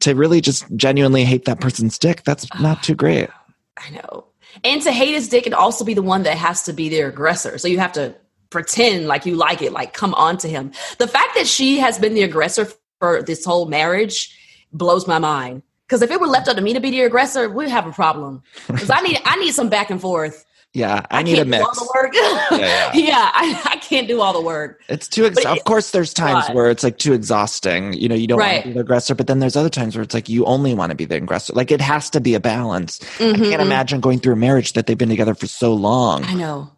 [0.00, 3.30] to really just genuinely hate that person's dick, that's not too great.
[3.76, 4.24] I know.
[4.64, 7.06] And to hate his dick and also be the one that has to be their
[7.06, 7.58] aggressor.
[7.58, 8.12] So you have to
[8.50, 10.72] pretend like you like it, like come on to him.
[10.98, 12.66] The fact that she has been the aggressor
[12.98, 14.36] for this whole marriage
[14.72, 15.62] blows my mind.
[15.88, 17.92] Because if it were left up to me to be the aggressor, we'd have a
[17.92, 18.42] problem.
[18.66, 20.44] Because I need I need some back and forth.
[20.74, 21.64] Yeah, I, need a mix.
[21.64, 22.12] all the work.
[22.60, 22.90] yeah.
[22.94, 24.82] yeah I, I can't do all the work.
[24.90, 25.24] It's too.
[25.24, 26.54] Ex- But of it- course, there's times God.
[26.54, 27.94] where it's like too exhausting.
[27.94, 30.02] You know, you don't want to be the aggressor, but then there's other times where
[30.02, 31.54] it's like you only want to be the aggressor.
[31.54, 33.00] Like it has to be a balance.
[33.18, 33.48] I Mhm.
[33.50, 36.22] can't imagine going through a marriage that they've been together for so long.
[36.24, 36.70] I know.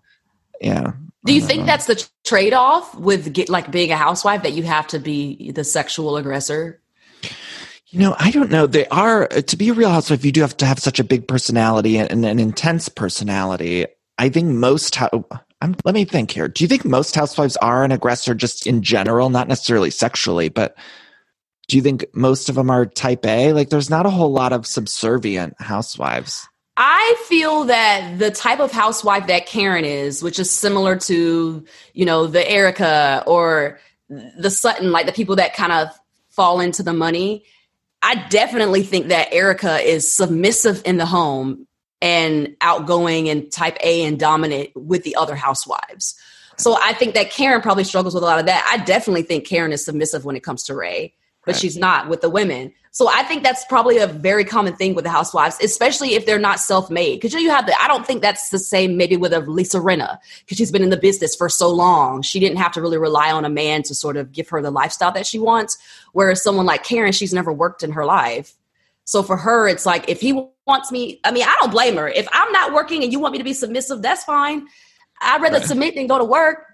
[0.61, 0.92] Yeah.
[1.26, 1.66] Do you think know.
[1.66, 5.50] that's the trade off with get, like being a housewife that you have to be
[5.50, 6.80] the sexual aggressor?
[7.91, 8.66] You know, I don't know.
[8.66, 10.24] They are uh, to be a real housewife.
[10.24, 13.86] You do have to have such a big personality and an intense personality.
[14.16, 14.97] I think most.
[15.62, 16.49] I'm, let me think here.
[16.49, 20.76] Do you think most housewives are an aggressor, just in general, not necessarily sexually, but
[21.68, 23.53] do you think most of them are type A?
[23.53, 26.49] Like, there's not a whole lot of subservient housewives.
[26.76, 32.05] I feel that the type of housewife that Karen is, which is similar to, you
[32.05, 33.78] know, the Erika or
[34.09, 35.88] the Sutton, like the people that kind of
[36.30, 37.45] fall into the money.
[38.03, 41.66] I definitely think that Erika is submissive in the home
[42.01, 46.14] and outgoing and type A and dominant with the other housewives.
[46.57, 48.66] So I think that Karen probably struggles with a lot of that.
[48.70, 51.61] I definitely think Karen is submissive when it comes to Ray, but Right.
[51.61, 52.72] she's not with the women.
[52.93, 56.41] So I think that's probably a very common thing with the housewives, especially if they're
[56.41, 57.20] not self-made.
[57.20, 60.18] Because you have the, I don't think that's the same maybe with a Lisa Rinna,
[60.41, 62.22] because she's been in the business for so long.
[62.22, 64.72] She didn't have to really rely on a man to sort of give her the
[64.72, 65.78] lifestyle that she wants.
[66.12, 68.55] Whereas someone like Karen, she's never worked in her life.
[69.05, 70.32] So for her, it's like if he
[70.66, 72.09] wants me, I mean, I don't blame her.
[72.09, 74.66] If I'm not working and you want me to be submissive, that's fine.
[75.22, 75.66] I'd rather Right.
[75.66, 76.64] submit than go to work.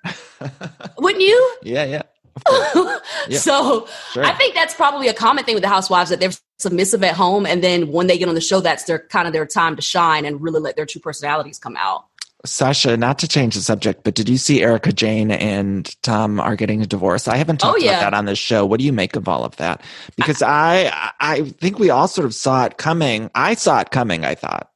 [0.99, 1.57] Wouldn't you?
[1.63, 2.03] Yeah, yeah.
[2.37, 3.01] Of course.
[3.29, 3.39] Yeah.
[3.39, 4.25] So Sure.
[4.25, 7.45] I think that's probably a common thing with the housewives that they're submissive at home,
[7.47, 9.83] and then when they get on the show, that's their kind of their time to
[9.83, 12.05] shine and really let their true personalities come out.
[12.45, 16.55] Sasha, not to change the subject, but did you see Erika Jayne and Tom are
[16.55, 17.27] getting a divorce?
[17.27, 17.93] I haven't talked Oh, yeah.
[17.99, 18.65] about that on this show.
[18.65, 19.83] What do you make of all of that?
[20.15, 23.31] Because I, I think we all sort of saw it coming.
[23.35, 24.25] I saw it coming.
[24.25, 24.71] I thought,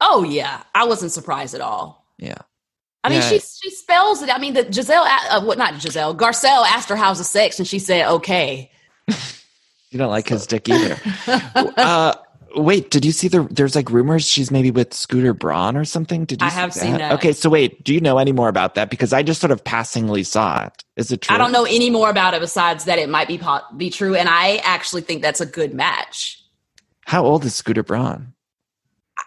[0.00, 2.06] Oh yeah, I wasn't surprised at all.
[2.18, 2.38] yeah,
[3.04, 3.28] I mean, Yeah.
[3.28, 4.30] she she spells it.
[4.30, 6.16] I mean, the Gizelle, uh, what not Gizelle?
[6.16, 8.70] Garcelle asked her how's the sex, and she said okay.
[9.90, 10.96] you don't like his dick either.
[11.26, 12.14] uh,
[12.54, 13.42] wait, did you see the?
[13.50, 16.24] There's like rumors she's maybe with Scooter Braun or something.
[16.24, 16.46] Did you?
[16.46, 17.12] I see have seen that.
[17.14, 18.88] Okay, so wait, do you know any more about that?
[18.88, 20.84] Because I just sort of passingly saw it.
[20.96, 21.34] Is it true?
[21.34, 24.14] I don't know any more about it besides that it might be po- be true,
[24.14, 26.40] and I actually think that's a good match.
[27.04, 28.32] How old is Scooter Braun?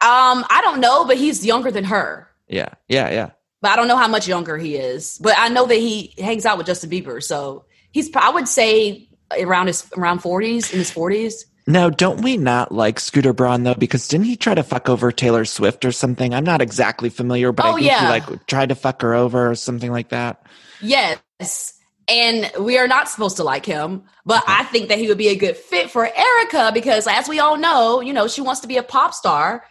[0.01, 2.29] Um, I don't know, but he's younger than her.
[2.47, 3.29] Yeah, yeah, yeah.
[3.65, 5.17] But I don't know how much younger he is.
[5.17, 9.09] But I know that he hangs out with Justin Bieber, so he's I would say
[9.35, 11.47] around his around forties in his forties.
[11.65, 13.73] No, don't we not like Scooter Braun though?
[13.73, 16.31] Because didn't he try to fuck over Taylor Swift or something?
[16.31, 19.49] I'm not exactly familiar, but I Oh, think he like tried to fuck her over
[19.49, 20.45] or something like that.
[20.79, 21.73] Yes.
[22.07, 25.29] And we are not supposed to like him, but I think that he would be
[25.29, 28.67] a good fit for Erika because, as we all know, you know, she wants to
[28.67, 29.65] be a pop star,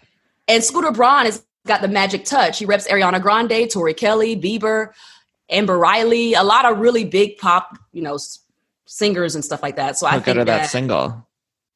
[0.49, 2.59] and Scooter Braun is got the magic touch.
[2.59, 4.93] He reps Ariana Grande, Tori Kelly, Bieber,
[5.51, 8.41] Amber Riley, a lot of really big pop, you know, s-
[8.87, 9.99] singers and stuff like that.
[9.99, 11.27] So I How think that that, single?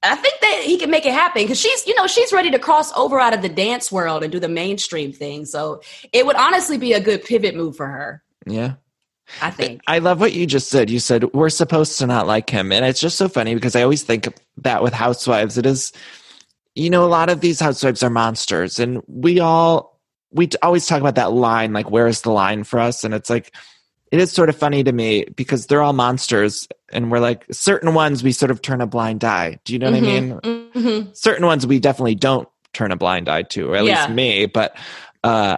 [0.02, 2.58] I think that he can make it happen because she's, you know, she's ready to
[2.58, 5.44] cross over out of the dance world and do the mainstream thing.
[5.44, 5.82] So
[6.12, 8.22] it would honestly be a good pivot move for her.
[8.46, 8.74] Yeah.
[9.42, 9.82] I think.
[9.86, 10.88] I love what you just said.
[10.88, 12.72] You said we're supposed to not like him.
[12.72, 14.28] And it's just so funny because I always think
[14.58, 15.92] that with housewives, it is,
[16.78, 18.78] you know, a lot of these housewives are monsters.
[18.78, 20.00] And we all,
[20.30, 23.02] we always talk about that line, like, where is the line for us?
[23.04, 23.52] And it's like,
[24.12, 26.68] it is sort of funny to me because they're all monsters.
[26.90, 29.58] And we're like, certain ones we sort of turn a blind eye.
[29.64, 30.32] Do you know what I mean?
[30.40, 31.16] Mhm.
[31.16, 34.02] certain ones we definitely don't turn a blind eye to, or at Yeah.
[34.02, 34.46] least me.
[34.46, 34.76] But
[35.24, 35.56] uh,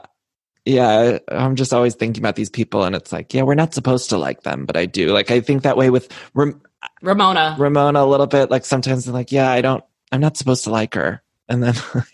[0.64, 4.11] yeah, I'm just always thinking about these people, and it's like, yeah, we're not supposed
[4.11, 5.09] to like them, but I do.
[5.12, 6.61] Like, I think that way with Ram-
[7.03, 7.57] Ramona.
[7.59, 8.51] Ramona a little bit.
[8.51, 11.74] Like sometimes I'm like, yeah, I don't, I'm not supposed to like her, and then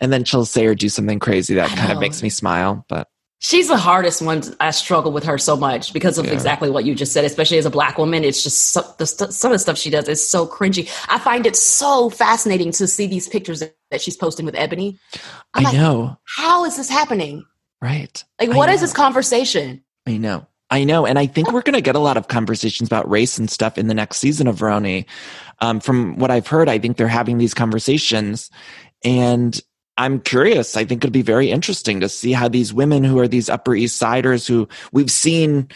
[0.00, 2.24] and then she'll say or do something crazy that kind of makes oh.
[2.24, 2.84] me smile.
[2.88, 3.08] But
[3.42, 4.42] She's the hardest one.
[4.60, 6.32] I struggle with her so much because of Yeah.
[6.32, 8.22] exactly what you just said, especially as a black woman.
[8.22, 10.90] It's just so, the, some of the stuff she does is so cringy.
[11.08, 14.98] I find it so fascinating to see these pictures that, that she's posting with Ebony.
[15.54, 17.46] I'm I like, know, how is this happening?
[17.80, 18.22] right?
[18.38, 19.82] Like, what is this conversation?
[20.06, 20.46] I know.
[20.70, 21.06] I know.
[21.06, 23.76] And I think we're going to get a lot of conversations about race and stuff
[23.76, 25.06] in the next season of Roni.
[25.60, 28.50] Um, from what I've heard, I think they're having these conversations.
[29.04, 29.60] And
[29.96, 30.76] I'm curious.
[30.76, 33.74] I think it'd be very interesting to see how these women who are these Upper
[33.74, 35.68] East Siders who we've seen.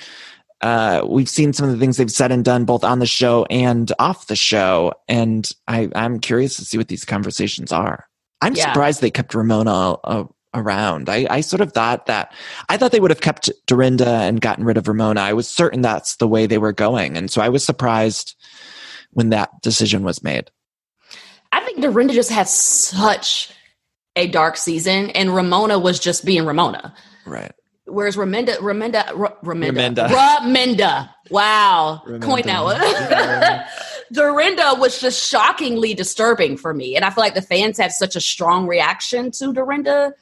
[0.61, 3.45] Uh, we've seen some of the things they've said and done both on the show
[3.51, 4.95] and off the show.
[5.09, 8.07] And I, I'm curious to see what these conversations are.
[8.41, 8.73] I'm Yeah.
[8.73, 10.25] surprised they kept Ramona uh,
[10.55, 11.11] around.
[11.11, 12.33] I, I sort of thought that
[12.71, 15.21] I thought they would have kept Dorinda and gotten rid of Ramona.
[15.21, 17.19] I was certain that's the way they were going.
[17.19, 18.35] And so I was surprised
[19.15, 20.51] when that decision was made.
[21.53, 23.51] I think Dorinda just had such
[24.17, 26.95] a dark season, and Ramona was just being Ramona.
[27.27, 27.53] Right.
[27.87, 30.09] Whereas Raminda, Raminda, Ra- Raminda, Raminda.
[30.09, 33.69] Raminda, wow, coin that.
[34.13, 38.17] Dorinda was just shockingly disturbing for me, and I feel like the fans had such
[38.17, 40.15] a strong reaction to Dorinda.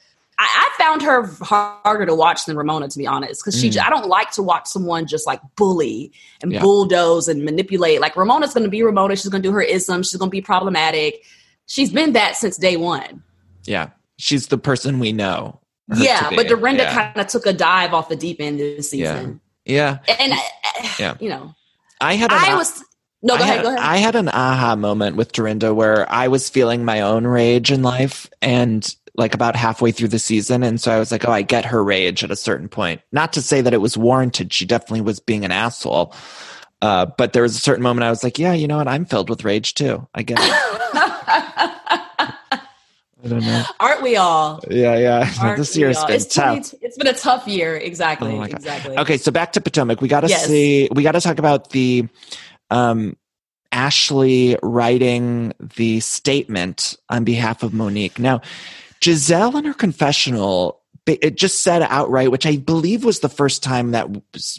[0.42, 3.70] I, I found her harder to watch than Ramona, to be honest, because she.
[3.70, 3.84] Mm.
[3.86, 6.12] I don't like to watch someone just like bully
[6.42, 6.60] and Yeah.
[6.60, 8.00] bulldoze and manipulate.
[8.00, 9.16] Like Ramona's going to be Ramona.
[9.16, 10.02] She's going to do her ism.
[10.02, 11.24] She's going to be problematic.
[11.66, 13.22] She's been that since day one.
[13.64, 13.90] Yeah.
[14.18, 15.60] She's the person we know.
[15.96, 16.94] Yeah, but Dorinda Yeah.
[17.12, 19.40] kind of took a dive off the deep end this season.
[19.64, 19.98] Yeah.
[20.08, 20.16] yeah.
[20.18, 20.32] And,
[20.98, 21.14] Yeah.
[21.20, 21.54] you know,
[22.00, 22.82] I had I was.
[23.24, 23.78] No, go I ahead, had, go ahead.
[23.80, 27.82] I had an aha moment with Dorinda where I was feeling my own rage in
[27.82, 30.62] life and like about halfway through the season.
[30.62, 33.00] And so I was like, oh, I get her rage at a certain point.
[33.12, 34.52] Not to say that it was warranted.
[34.52, 36.14] She definitely was being an asshole.
[36.80, 38.88] Uh, but there was a certain moment I was like, yeah, you know what?
[38.88, 40.08] I'm filled with rage too.
[40.14, 40.44] I get it.
[43.24, 43.62] I don't know.
[43.78, 44.60] Aren't we all?
[44.68, 45.32] Yeah, yeah.
[45.40, 46.06] Aren't this we year's all?
[46.08, 46.70] been It's tough.
[46.70, 47.76] 20 it's been a tough year.
[47.76, 48.32] Exactly.
[48.32, 48.98] Oh exactly.
[48.98, 50.00] Okay, so back to Potomac.
[50.00, 50.46] We got to Yes.
[50.46, 50.88] see.
[50.92, 52.08] We got to talk about the
[52.70, 53.16] um,
[53.70, 58.18] Ashley writing the statement on behalf of Monique.
[58.18, 58.40] Now,
[59.02, 60.80] Gizelle in her confessional.
[61.04, 64.08] It just said outright, which I believe was the first time that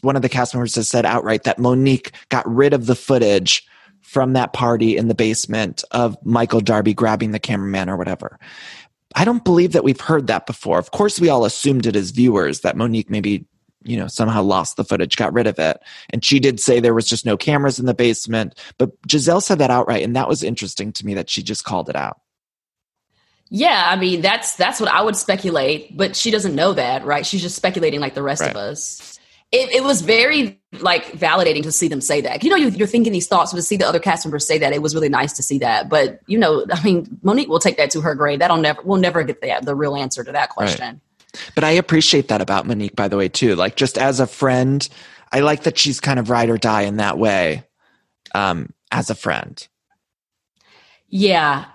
[0.02, 3.66] one of the cast members has said outright that Monique got rid of the footage
[4.02, 8.38] from that party in the basement of Michael Darby grabbing the cameraman or whatever.
[9.16, 10.80] I don't believe that we've heard that before.
[10.80, 13.46] Of course, we all assumed it as viewers that Monique maybe,
[13.84, 15.78] you know, somehow lost the footage, got rid of it.
[16.10, 18.60] And she did say there was just no cameras in the basement.
[18.78, 20.04] But Gizelle said that outright.
[20.04, 22.20] And that was interesting to me that she just called it out.
[23.50, 27.26] Yeah, I mean that's that's what I would speculate, but she doesn't know that, right?
[27.26, 28.52] She's just speculating like the rest Right.
[28.52, 29.20] of us.
[29.52, 32.44] It, it was very like validating to see them say that.
[32.44, 34.58] You know, you, you're thinking these thoughts, but to see the other cast members say
[34.58, 35.90] that, it was really nice to see that.
[35.90, 38.40] But you know, I mean, Monique will take that to her grave.
[38.40, 41.00] That'll never, we'll never get the the real answer to that question.
[41.54, 43.56] But I appreciate that about Monique, by the way, too.
[43.56, 44.88] Like just as a friend,
[45.32, 47.64] I like that she's kind of ride or die in that way
[48.34, 49.68] um, as a friend.
[51.10, 51.66] Yeah.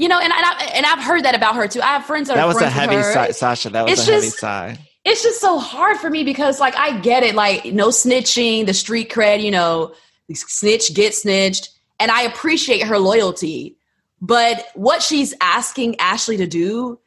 [0.00, 1.82] You know, and and, I, and I've heard that about her too.
[1.82, 3.12] I have friends that, That are was a heavy her.
[3.12, 3.68] sigh, Sasha.
[3.68, 4.78] That was It's a heavy just- sigh.
[5.04, 8.72] it's just so hard for me because like I get it, like no snitching, the
[8.72, 9.92] street cred, you know,
[10.32, 13.76] snitch get snitched, and I appreciate her loyalty.
[14.22, 16.98] But what she's asking Ashley to do,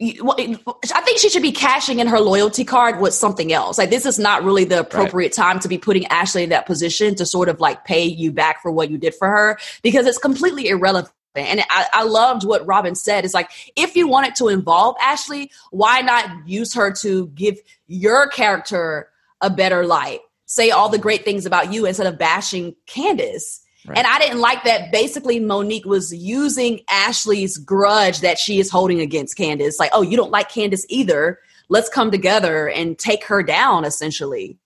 [0.00, 3.78] I think she should be cashing in her loyalty card with something else.
[3.78, 7.14] Like this is not really the appropriate time to be putting Ashley in that position
[7.14, 10.18] to sort of like pay you back for what you did for her because it's
[10.18, 11.10] completely irrelevant.
[11.34, 13.24] And I, I loved what Robin said.
[13.24, 18.28] It's like, if you wanted to involve Ashley, why not use her to give your
[18.28, 19.08] character
[19.40, 20.20] a better light?
[20.46, 23.60] Say all the great things about you instead of bashing Candace.
[23.86, 23.98] Right.
[23.98, 29.00] And I didn't like that basically Monique was using Ashley's grudge that she is holding
[29.00, 29.78] against Candace.
[29.78, 31.40] Like, oh, you don't like Candace either.
[31.68, 34.58] Let's come together and take her down, essentially.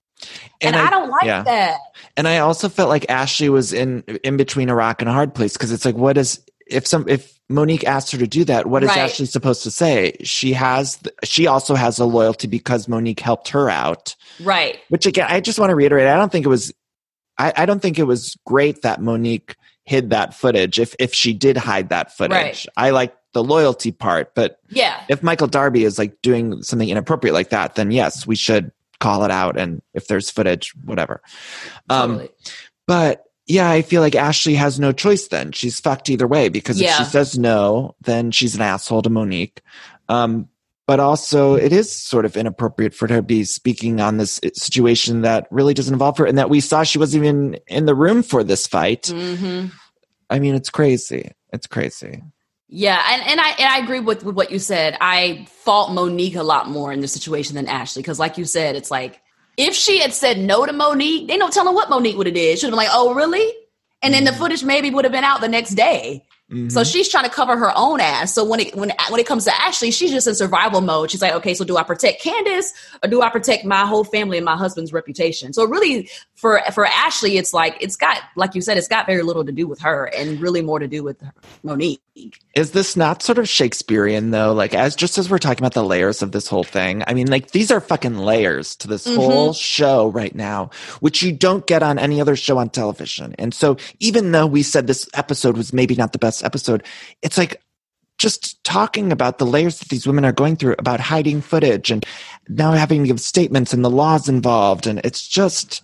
[0.60, 1.42] And, I, don't like yeah.
[1.42, 1.78] that.
[2.16, 5.34] And I also felt like Ashley was in in between a rock and a hard
[5.34, 8.66] place because it's like, what is if some if Monique asked her to do that,
[8.66, 8.98] what is Right.
[8.98, 10.16] Ashley supposed to say?
[10.22, 14.16] She has she also has a loyalty because Monique helped her out.
[14.40, 14.78] Right.
[14.88, 16.72] Which again, I just want to reiterate, I don't think it was
[17.38, 20.80] I, I don't think it was great that Monique hid that footage.
[20.80, 22.66] If if she did hide that footage, Right.
[22.76, 24.98] I like the loyalty part, but Yeah.
[25.08, 29.24] if Michael Darby is like doing something inappropriate like that, then yes, we should call
[29.24, 29.58] it out.
[29.58, 31.20] And if there's footage, whatever.
[31.90, 32.30] Um, Totally.
[32.86, 35.52] but yeah, I feel like Ashley has no choice then.
[35.52, 39.62] She's fucked either way because if she says no, then she's an asshole to Monique.
[40.08, 40.48] Um,
[40.86, 45.22] but also, it is sort of inappropriate for her to be speaking on this situation
[45.22, 48.22] that really doesn't involve her and that we saw she wasn't even in the room
[48.22, 49.08] for this fight.
[49.08, 49.66] hmm
[50.28, 51.32] I mean, it's crazy.
[51.52, 52.22] It's crazy.
[52.68, 54.96] Yeah, and, and I and I agree with, with what you said.
[55.00, 58.74] I fault Monique a lot more in this situation than Ashley because, like you said,
[58.74, 59.20] it's like
[59.56, 62.58] if she had said no to Monique, they no telling what Monique would have did.
[62.58, 63.52] She'd have been like, "Oh, really?"
[64.02, 66.22] And then the footage maybe would have been out the next day.
[66.68, 66.92] So Mhm.
[66.92, 68.32] she's trying to cover her own ass.
[68.32, 71.10] So when it when when it comes to Ashley, she's just in survival mode.
[71.10, 74.36] She's like, okay, so do I protect Candace or do I protect my whole family
[74.38, 75.52] and my husband's reputation?
[75.52, 79.22] So really, for for Ashley, it's like it's got like you said, it's got very
[79.22, 81.16] little to do with her and really more to do with
[81.62, 82.00] Monique.
[82.54, 84.52] Is this not sort of Shakespearean though?
[84.52, 87.28] Like as just as we're talking about the layers of this whole thing, I mean,
[87.28, 89.16] like these are fucking layers to this Mhm.
[89.16, 90.70] whole show right now,
[91.00, 93.34] which you don't get on any other show on television.
[93.38, 96.82] And so even though we said this episode was maybe not the best episode,
[97.22, 97.60] it's like
[98.18, 102.04] just talking about the layers that these women are going through about hiding footage and
[102.48, 104.86] now having to give statements and the laws involved.
[104.86, 105.82] And it's just,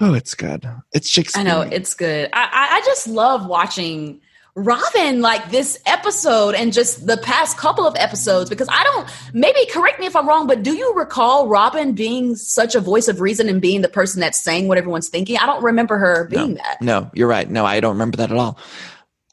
[0.00, 0.68] oh, it's good.
[0.92, 1.40] It's Shakespeare.
[1.40, 2.30] I know it's good.
[2.32, 4.20] I, I I just love watching
[4.58, 9.64] Robin like this episode and just the past couple of episodes because I don't maybe
[9.70, 13.20] correct me if I'm wrong, but do you recall Robin being such a voice of
[13.20, 15.38] reason and being the person that's saying what everyone's thinking?
[15.38, 16.82] I don't remember her being that.
[16.82, 17.48] No, you're right.
[17.48, 18.58] No, I don't remember that at all.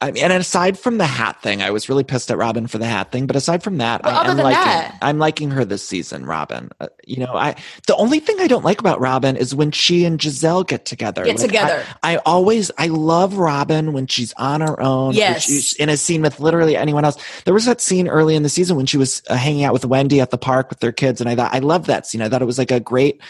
[0.02, 2.76] I mean, and aside from the hat thing, I was really pissed at Robin for
[2.76, 3.26] the hat thing.
[3.26, 4.52] But aside from that, But I am liking.
[4.52, 6.68] that- I'm liking her this season, Robin.
[6.78, 7.54] Uh, you know, I
[7.86, 11.24] the only thing I don't like about Robin is when she and Gizelle get together.
[11.24, 11.82] Get together.
[12.02, 15.14] I, I always I love Robin when she's on her own.
[15.14, 15.44] Yes.
[15.44, 17.16] she's in a scene with literally anyone else.
[17.44, 19.86] There was that scene early in the season when she was uh, hanging out with
[19.86, 22.20] Wendy at the park with their kids, and I thought I loved that scene.
[22.20, 23.20] I thought it was like a great.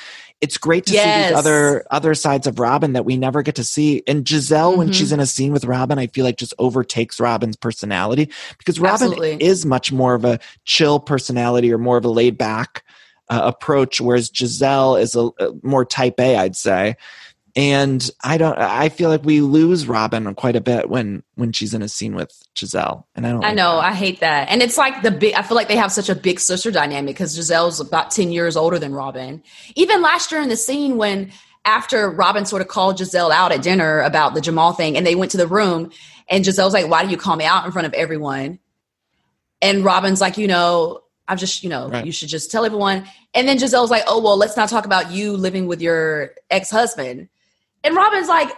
[0.40, 3.64] It's great to see these other other sides of Robin that we never get to
[3.64, 4.02] see.
[4.06, 4.94] And Gizelle, when Mhm.
[4.94, 9.08] she's in a scene with Robin, I feel like just overtakes Robin's personality because Robin
[9.12, 9.36] Absolutely.
[9.40, 12.82] is much more of a chill personality or more of a laid back
[13.28, 16.96] uh, approach, whereas Gizelle is a, a more type A, I'd say.
[17.56, 18.58] And I don't.
[18.58, 22.14] I feel like we lose Robin quite a bit when when she's in a scene
[22.14, 23.42] with Gizelle, and I don't.
[23.42, 23.84] I like know, that.
[23.84, 24.48] I hate that.
[24.50, 27.14] And it's like the big, I feel like they have such a big sister dynamic
[27.14, 29.42] because Gizelle's about 10 years older than Robin.
[29.74, 31.32] Even last year in the scene when
[31.64, 35.14] after Robin sort of called Gizelle out at dinner about the Jamal thing and they
[35.14, 35.90] went to the room
[36.28, 38.58] and Gizelle's like, why do you call me out in front of everyone?
[39.62, 42.04] And Robin's like, you know, I'm just, you know, Right.
[42.04, 43.06] you should just tell everyone.
[43.34, 46.70] And then Gizelle's like, oh, well, let's not talk about you living with your ex
[46.70, 47.28] husband.
[47.86, 48.50] And Robin's like,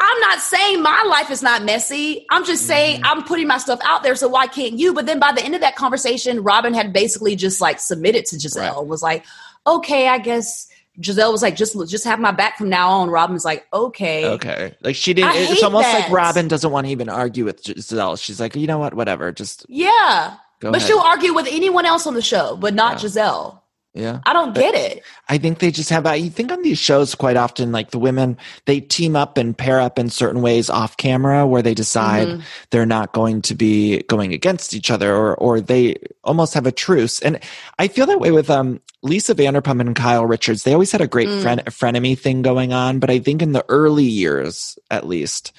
[0.00, 2.26] I'm not saying my life is not messy.
[2.30, 2.68] I'm just mm-hmm.
[2.68, 4.14] saying I'm putting my stuff out there.
[4.14, 4.94] So why can't you?
[4.94, 8.36] But then by the end of that conversation, Robin had basically just like submitted to
[8.36, 8.86] Gizelle.
[8.86, 9.24] Was like,
[9.66, 10.68] okay, I guess
[11.00, 13.10] Gizelle was like, just just have my back from now on.
[13.10, 15.30] Robin's like, okay, Okay, like she didn't.
[15.30, 16.10] I It's almost like.
[16.10, 18.20] Robin doesn't want to even argue with Gizelle.
[18.22, 20.36] She's like, you know what, whatever, just yeah.
[20.60, 20.82] but ahead.
[20.82, 23.08] she'll argue with anyone else on the show, but not Yeah.
[23.08, 23.57] Gizelle.
[23.94, 24.20] Yeah.
[24.26, 25.02] I don't get it.
[25.28, 26.06] I think they just have.
[26.06, 28.36] I think on these shows quite often, like the women,
[28.66, 32.42] they team up and pair up in certain ways off camera, where they decide Mhm.
[32.70, 36.72] they're not going to be going against each other, or or they almost have a
[36.72, 37.20] truce.
[37.20, 37.40] And
[37.78, 40.64] I feel that way with um Lisa Vanderpump and Kyle Richards.
[40.64, 41.42] They always had a great Mm.
[41.42, 45.52] fren- frenemy thing going on, but I think in the early years, at least,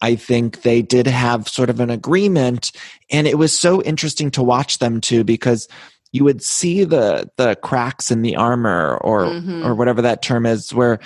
[0.00, 2.72] I think they did have sort of an agreement,
[3.10, 5.68] and it was so interesting to watch them too because
[6.16, 9.64] you would see the the cracks in the armor or Mhm.
[9.64, 10.98] or whatever that term is where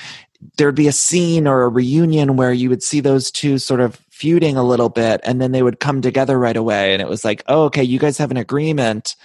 [0.56, 4.00] there'd be a scene or a reunion where you would see those two sort of
[4.10, 7.24] feuding a little bit and then they would come together right away and it was
[7.24, 9.16] like oh okay you guys have an agreement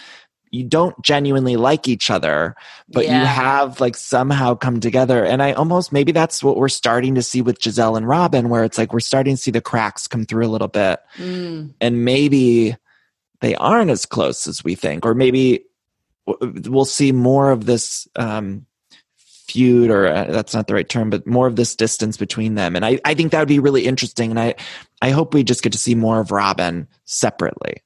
[0.52, 2.56] you don't genuinely like each other
[2.88, 7.16] but you have like somehow come together and i almost maybe that's what we're starting
[7.16, 10.08] to see with gizelle and robin where it's like we're starting to see the cracks
[10.08, 11.74] come through a little bit Mm.
[11.82, 12.76] and maybe
[13.42, 15.66] they aren't as close as we think or maybe
[16.26, 18.66] we'll see more of this um,
[19.18, 22.76] feud or uh, that's not the right term but more of this distance between them
[22.76, 24.56] and I, I think that would be really interesting and i
[25.02, 27.84] i hope we just get to see more of robin separately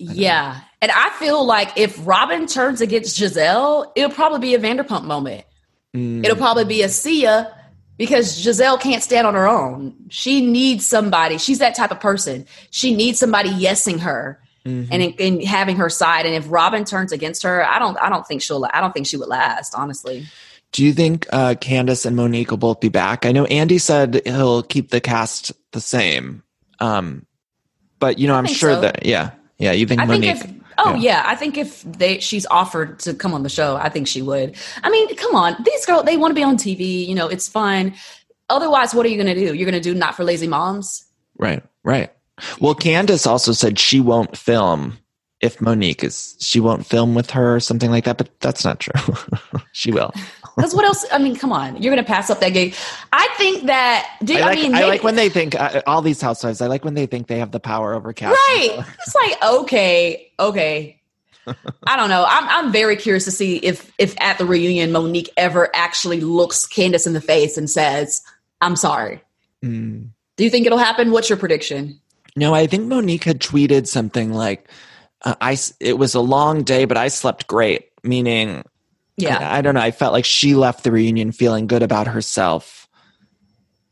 [0.00, 0.60] Yeah.
[0.80, 5.44] And I feel like if Robin turns against Gizelle, it'll probably be a Vanderpump moment.
[5.94, 6.24] Mm.
[6.24, 7.54] It'll probably be a Sia
[7.98, 9.94] because Gizelle can't stand on her own.
[10.08, 11.36] She needs somebody.
[11.36, 12.46] She's that type of person.
[12.70, 14.92] She needs somebody yesing her Mm-hmm.
[14.92, 16.26] and, and having her side.
[16.26, 17.96] And if Robin turns against her, I don't.
[17.96, 18.66] I don't think she'll.
[18.72, 19.74] I don't think she would last.
[19.74, 20.26] Honestly.
[20.72, 24.22] do you think uh candace and monique will both be back i know andy said
[24.24, 26.44] he'll keep the cast the same
[26.78, 27.26] um
[27.98, 28.80] but you know I i'm sure so.
[28.82, 31.22] that yeah yeah you think I monique think if oh yeah.
[31.26, 34.56] I think if they she's offered to come on the show, I think she would.
[34.82, 37.06] I mean, come on, these girls they want to be on TV.
[37.06, 37.94] You know, it's fun.
[38.48, 39.54] Otherwise, what are you going to do?
[39.54, 41.04] You're going to do not for lazy moms.
[41.38, 42.12] Right, right.
[42.60, 44.98] Well, Candace also said she won't film
[45.40, 48.78] if Monique is, she won't film with her or something like that, but that's not
[48.78, 49.14] true.
[49.72, 50.12] she will.
[50.56, 51.06] Because what else?
[51.10, 52.74] I mean, come on, you're going to pass up that gig.
[53.12, 54.18] I think that.
[54.22, 56.66] Do, I I, like, mean, I like when they think, uh, all these housewives, I
[56.66, 58.32] like when they think they have the power over cast.
[58.32, 58.84] right.
[59.06, 61.00] It's like okay, okay.
[61.86, 62.24] I don't know.
[62.28, 66.66] I'm I'm very curious to see if if at the reunion Monique ever actually looks
[66.66, 68.22] Candace in the face and says,
[68.60, 69.22] "I'm sorry."
[69.64, 70.10] Mm.
[70.36, 71.10] Do you think it'll happen?
[71.10, 72.00] What's your prediction?
[72.40, 74.66] No, I think Monique had tweeted something like,
[75.22, 78.64] uh, I, it was a long day, but I slept great, meaning
[79.18, 79.36] Yeah.
[79.38, 79.82] I, I don't know.
[79.82, 82.88] I felt like she left the reunion feeling good about herself.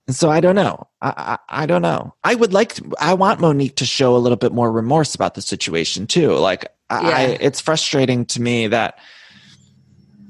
[0.07, 0.89] And so I don't know.
[1.03, 2.15] I, I I don't know.
[2.25, 2.73] I would like.
[2.77, 6.33] To, I want Monique to show a little bit more remorse about the situation too.
[6.33, 8.99] Like I, I, it's frustrating to me that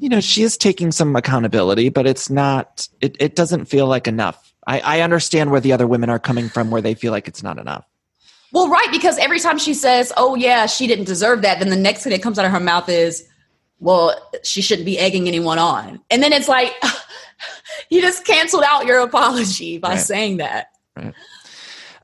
[0.01, 2.89] you know she is taking some accountability, but it's not.
[3.01, 4.53] It it doesn't feel like enough.
[4.67, 7.45] I, I understand where the other women are coming from, where they feel like it's
[7.45, 7.87] not enough.
[8.53, 11.77] Well, right, because every time she says, "Oh yeah, she didn't deserve that," then the
[11.77, 13.25] next thing that comes out of her mouth is,
[13.79, 16.73] "Well, she shouldn't be egging anyone on," and then it's like,
[17.91, 20.01] you just canceled out your apology by Right.
[20.01, 20.69] saying that.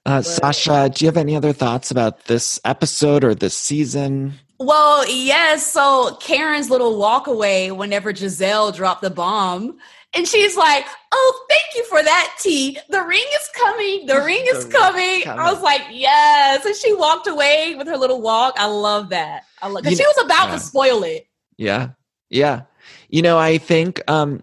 [0.07, 4.34] Uh, Sasha, do you have any other thoughts about this episode or this season?
[4.59, 5.66] Well, yes.
[5.72, 9.78] So Karen's little walk away whenever Gizelle dropped the bomb.
[10.14, 12.78] And she's like, Oh, thank you for that, T.
[12.88, 14.06] The ring is coming.
[14.06, 15.22] The ring is coming.
[15.22, 15.40] coming.
[15.40, 16.64] I was like, Yes.
[16.64, 18.54] And she walked away with her little walk.
[18.56, 19.44] I love that.
[19.62, 20.54] I love because she was about yeah.
[20.54, 21.26] to spoil it.
[21.56, 21.90] Yeah.
[22.30, 22.62] Yeah.
[23.08, 24.42] You know, I think um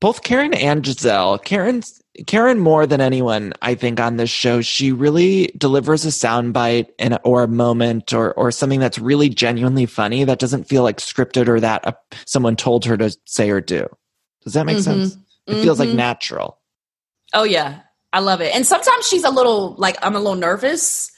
[0.00, 4.90] both Karen and Gizelle, Karen's Karen more than anyone, I think, on this show, she
[4.90, 10.24] really delivers a soundbite and or a moment or or something that's really genuinely funny
[10.24, 11.92] that doesn't feel like scripted or that uh,
[12.26, 13.88] someone told her to say or do.
[14.44, 14.82] Does that make Mhm.
[14.84, 15.16] sense?
[15.46, 15.94] It feels like Mhm.
[15.94, 16.58] natural.
[17.34, 17.80] Oh yeah,
[18.12, 18.54] I love it.
[18.54, 21.10] And sometimes she's a little like I'm a little nervous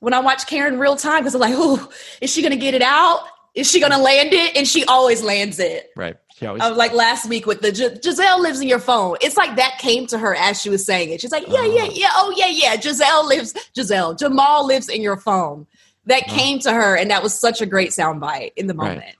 [0.00, 1.88] when I watch Karen real time because I'm like, oh,
[2.20, 3.20] is she gonna get it out?
[3.54, 4.56] Is she gonna land it?
[4.56, 5.90] And she always lands it.
[5.96, 6.16] Right.
[6.36, 9.16] She always Uh, like last week with the Gi- Gizelle lives in your phone.
[9.20, 11.20] It's like that came to her as she was saying it.
[11.20, 12.10] She's like, yeah, yeah, yeah.
[12.16, 12.76] Oh yeah, yeah.
[12.76, 13.54] Gizelle lives.
[13.76, 15.66] Gizelle Jamal lives in your phone.
[16.06, 19.14] That came to her, and that was such a great soundbite in the Right.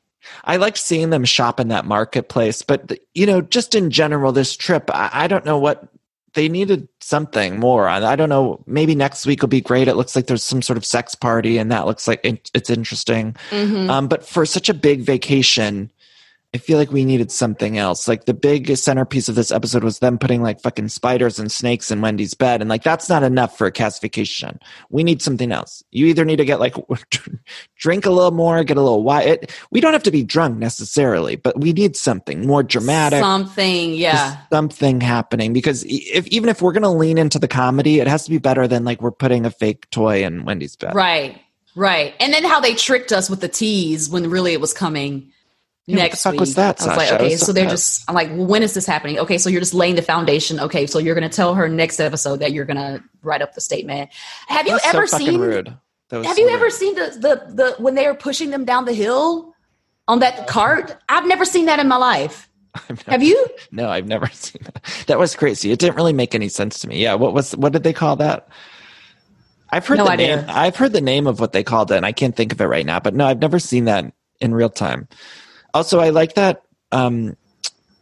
[0.45, 4.57] I liked seeing them shop in that marketplace, but you know, just in general, this
[4.57, 5.89] trip, I, I don't know what
[6.35, 7.89] they needed something more.
[7.89, 8.63] I, I don't know.
[8.67, 9.87] Maybe next week will be great.
[9.89, 12.71] It looks like there's some sort of sex party, and that looks like it, it's
[12.71, 13.37] interesting.
[13.51, 13.89] Mhm.
[13.89, 15.91] Um, but for such a big vacation,
[16.55, 18.07] I feel like we needed something else.
[18.07, 21.91] Like the big centerpiece of this episode was them putting like fucking spiders and snakes
[21.91, 22.61] in Wendy's bed.
[22.61, 24.61] And like that's not enough for a cast vacation.
[24.89, 25.83] We need something else.
[25.91, 26.77] You either need to get like
[27.77, 29.51] drink a little more, get a little wide.
[29.73, 33.19] We don't have to be drunk necessarily, but we need something more dramatic.
[33.19, 34.37] Something, yeah.
[34.53, 38.23] Something happening because if even if we're going to lean into the comedy, it has
[38.27, 40.95] to be better than like we're putting a fake toy in Wendy's bed.
[40.95, 41.41] Right,
[41.75, 42.15] right.
[42.21, 45.33] And then how they tricked us with the tease when really it was coming
[45.87, 46.41] Yeah, next fuck week.
[46.41, 48.05] was that, I was like, okay, was so so they're just.
[48.09, 49.19] I'm like, well, when is this happening?
[49.19, 50.59] Okay, so you're just laying the foundation.
[50.59, 54.11] Okay, so you're to tell her next episode that you're to write up the statement.
[54.49, 55.41] Have you That's so ever fucking seen?
[55.41, 55.77] rude.
[56.09, 58.65] That was Have so you ever seen the, the the when they were pushing them
[58.65, 59.55] down the hill
[60.09, 60.97] on that cart?
[61.09, 62.49] I've never seen that in my life.
[63.07, 63.47] Have you?
[63.71, 65.05] No, I've never seen that.
[65.07, 65.71] That was crazy.
[65.71, 67.03] It didn't really make any sense to me.
[67.03, 68.49] Yeah, what was what did they call that?
[69.71, 70.37] I've heard No the idea.
[70.37, 70.45] name.
[70.49, 72.67] I've heard the name of what they called it, and I can't think of it
[72.67, 73.01] right now.
[73.01, 75.09] But no, I've never seen that in real time.
[75.75, 76.63] Also, I like that
[76.93, 77.37] um,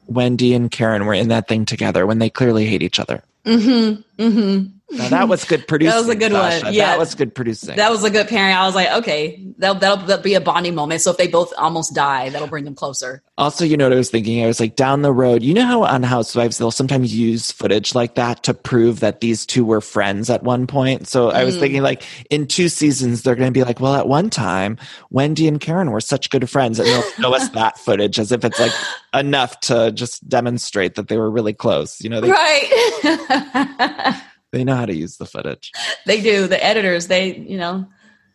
[0.06, 3.22] Wendy and Karen were in that thing together when they clearly hate each other.
[3.44, 4.22] Mm-hmm.
[4.22, 4.66] Mm-hmm.
[4.93, 5.90] Now that was good producing.
[5.93, 6.74] That was a good one.
[6.74, 6.86] Yeah.
[6.86, 7.76] that was good producing.
[7.76, 8.55] That was a good pairing.
[8.55, 11.01] I was like, okay, that'll, that'll, that'll be a bonding moment.
[11.01, 13.22] So if they both almost die, that'll bring them closer.
[13.38, 14.45] Also, you know what I was thinking?
[14.45, 17.95] I was like, down the road, you know how on Housewives they'll sometimes use footage
[17.95, 21.09] like that to prove that these two were friends at one point.
[21.09, 21.61] So I was Mm.
[21.61, 24.78] thinking, like, in two seasons, they're going to be like, well, at one time,
[25.11, 28.45] Wendy and Karen were such good friends, and they'll show us that footage as if
[28.45, 28.72] it's like
[29.14, 32.01] enough to just demonstrate that they were really close.
[32.01, 34.22] You know, they Right.
[34.53, 35.72] they know how to use the footage.
[36.07, 36.46] they do.
[36.46, 37.86] The editors, they, you know,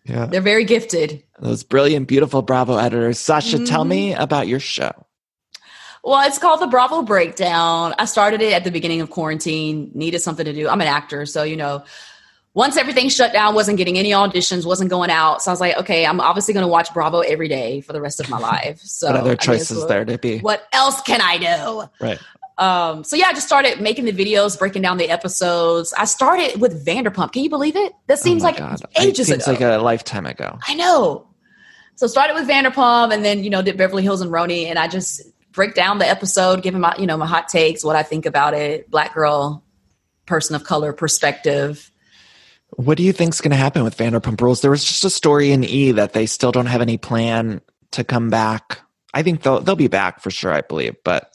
[0.04, 1.24] Yeah, they're very gifted.
[1.40, 3.20] those brilliant, beautiful Bravo editors.
[3.20, 3.90] Sasha, tell Mm-hmm.
[3.90, 4.92] me about your show.
[6.04, 7.94] Well, it's called the Bravo Breakdown.
[8.00, 10.70] I started it at the beginning of quarantine, needed something to do.
[10.70, 11.84] I'm an actor, so you know,
[12.54, 15.42] once everything shut down, wasn't getting any auditions, wasn't going out.
[15.44, 18.02] So I was like, okay, I'm obviously going to watch Bravo every day for the
[18.02, 18.80] rest of my life.
[18.86, 20.40] So What I other mean, choices there to be?
[20.40, 21.90] What else can I do?
[22.04, 22.20] Right.
[22.58, 25.94] Um, so yeah, I just started making the videos, breaking down the episodes.
[25.94, 27.32] I started with Vanderpump.
[27.32, 27.94] Can you believe it?
[28.08, 28.82] That seems oh like God.
[29.00, 29.70] ages it seems ago.
[29.70, 30.58] like a lifetime ago.
[30.68, 31.28] I know.
[31.96, 34.88] So started with Vanderpump and then, you know, did Beverly Hills and Roni and I
[34.88, 38.04] just break down the episode, give him my, you know, my hot takes, what I
[38.04, 39.64] think about it, black girl,
[40.26, 41.92] person of color perspective.
[42.72, 44.62] What do you think's going to happen with Vanderpump Rules?
[44.62, 48.04] There was just a story in E that they still don't have any plan to
[48.04, 48.82] come back.
[49.14, 50.54] I think they'll they'll be back for sure.
[50.54, 51.34] I believe, but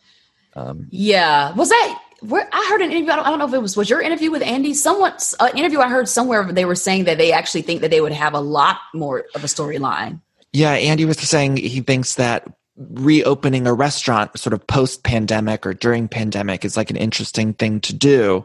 [0.54, 1.52] um, Yeah.
[1.54, 3.10] Was that where I heard an interview?
[3.10, 4.74] I don't, I don't know if it was was your interview with Andy.
[4.74, 8.00] Someone an interview I heard somewhere they were saying that they actually think that they
[8.00, 10.20] would have a lot more of a storyline.
[10.52, 12.46] yeah, Andy was saying he thinks that
[12.76, 17.80] reopening a restaurant sort of post pandemic or during pandemic is like an interesting thing
[17.80, 18.44] to do.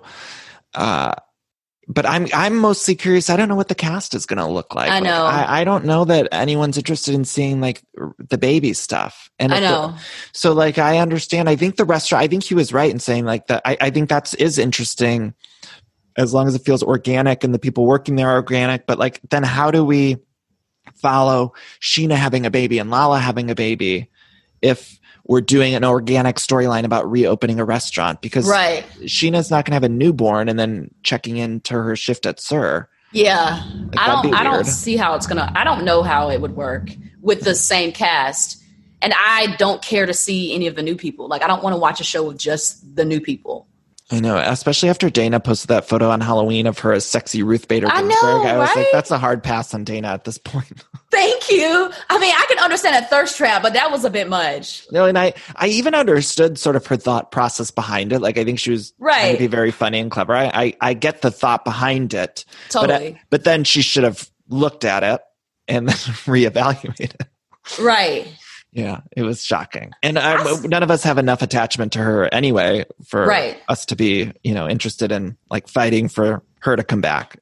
[0.74, 1.14] Uh,
[1.88, 3.30] but I'm I'm mostly curious.
[3.30, 4.90] I don't know what the cast is going to look like.
[4.90, 5.24] I Like, know.
[5.26, 9.30] I, I don't know that anyone's interested in seeing like r- the baby stuff.
[9.40, 9.96] And I if the- know.
[10.34, 11.48] So like I understand.
[11.50, 12.24] I think the restaurant.
[12.24, 13.62] I think he was right in saying like that.
[13.66, 15.34] I, I think that's is interesting,
[16.18, 18.86] as long as it feels organic and the people working there are organic.
[18.86, 20.18] But like then how do we
[20.96, 24.10] follow Scheana having a baby and Lala having a baby
[24.62, 28.22] if we're doing an organic storyline about reopening a restaurant?
[28.22, 28.86] Because Right.
[29.02, 32.90] Scheana's not going to have a newborn and then checking into her shift at SUR.
[33.12, 33.64] Yeah.
[33.98, 36.90] I don't I don't see how it's gonna I don't know how it would work
[37.22, 38.62] with the same cast.
[39.02, 41.28] And I don't care to see any of the new people.
[41.28, 43.68] Like I don't want to watch a show with just the new people.
[44.10, 47.68] I know, especially after Dayna posted that photo on Halloween of her as sexy Ruth
[47.68, 48.22] Bader I Ginsburg.
[48.24, 50.84] know, I was like, that's a hard pass on Dayna at this point.
[51.10, 51.89] Thank you.
[52.10, 54.86] I mean, I can understand a thirst trap, but that was a bit much.
[54.91, 58.20] no, and I, I even understood sort of her thought process behind it.
[58.20, 59.32] Like, I think she was trying Right.
[59.34, 60.36] to be very funny and clever.
[60.36, 62.43] I, I, I get the thought behind it.
[62.74, 63.22] But, Totally.
[63.30, 65.22] but then she should have looked at it
[65.68, 65.95] and then
[66.26, 67.26] reevaluated.
[67.80, 68.28] Right.
[68.74, 69.93] Yeah, it was shocking.
[70.03, 73.58] And I, none of us have enough attachment to her anyway for Right.
[73.70, 77.39] us to be, you know, interested in like fighting for her to come back.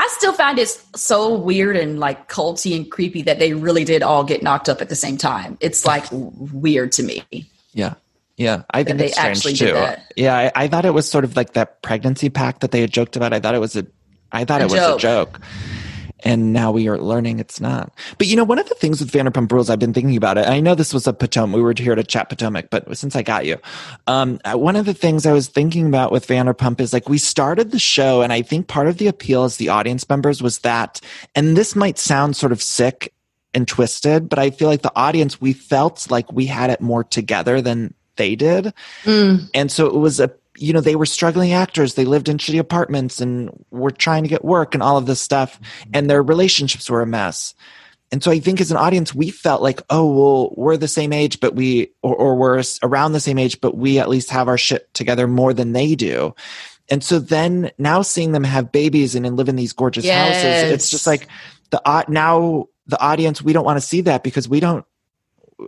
[0.00, 4.02] I still find it so weird and like culty and creepy that they really did
[4.02, 5.58] all get knocked up at the same time.
[5.60, 7.22] It's like weird to me.
[7.74, 7.94] Yeah.
[8.38, 8.62] Yeah.
[8.70, 9.66] I think they it's strange actually too.
[9.66, 10.12] did that.
[10.16, 10.34] Yeah.
[10.34, 13.16] I, I thought it was sort of like that pregnancy pact that they had joked
[13.16, 13.34] about.
[13.34, 13.86] I thought it was a,
[14.32, 14.98] I thought A it was joke.
[14.98, 15.40] a joke.
[16.22, 17.92] And now we are learning it's not.
[18.18, 20.46] But you know, one of the things with Vanderpump Rules, I've been thinking about it.
[20.46, 21.56] I know this was a Potomac.
[21.56, 23.58] We were here to chat Potomac, but since I got you,
[24.06, 27.18] um, uh, one of the things I was thinking about with Vanderpump is like we
[27.18, 30.60] started the show, and I think part of the appeal as the audience members was
[30.60, 31.00] that,
[31.34, 33.12] and this might sound sort of sick
[33.54, 37.02] and twisted, but I feel like the audience, we felt like we had it more
[37.04, 38.72] together than they did.
[39.54, 40.30] And so it was a,
[40.60, 41.94] you know, they were struggling actors.
[41.94, 45.20] They lived in shitty apartments and were trying to get work and all of this
[45.20, 45.58] stuff.
[45.58, 45.90] Mm-hmm.
[45.94, 47.54] And their relationships were a mess.
[48.12, 51.12] And so I think as an audience, we felt like, oh, well, we're the same
[51.12, 54.48] age, but we, or, or we're around the same age, but we at least have
[54.48, 56.34] our shit together more than they do.
[56.90, 60.72] And so then now seeing them have babies and then live in these gorgeous houses,
[60.72, 61.28] it's just like
[61.70, 64.84] the, now the audience, we don't want to see that because we don't,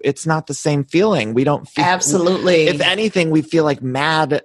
[0.02, 1.34] it's not the same feeling.
[1.34, 2.64] We don't feel, Absolutely.
[2.66, 4.42] if anything, we feel like mad,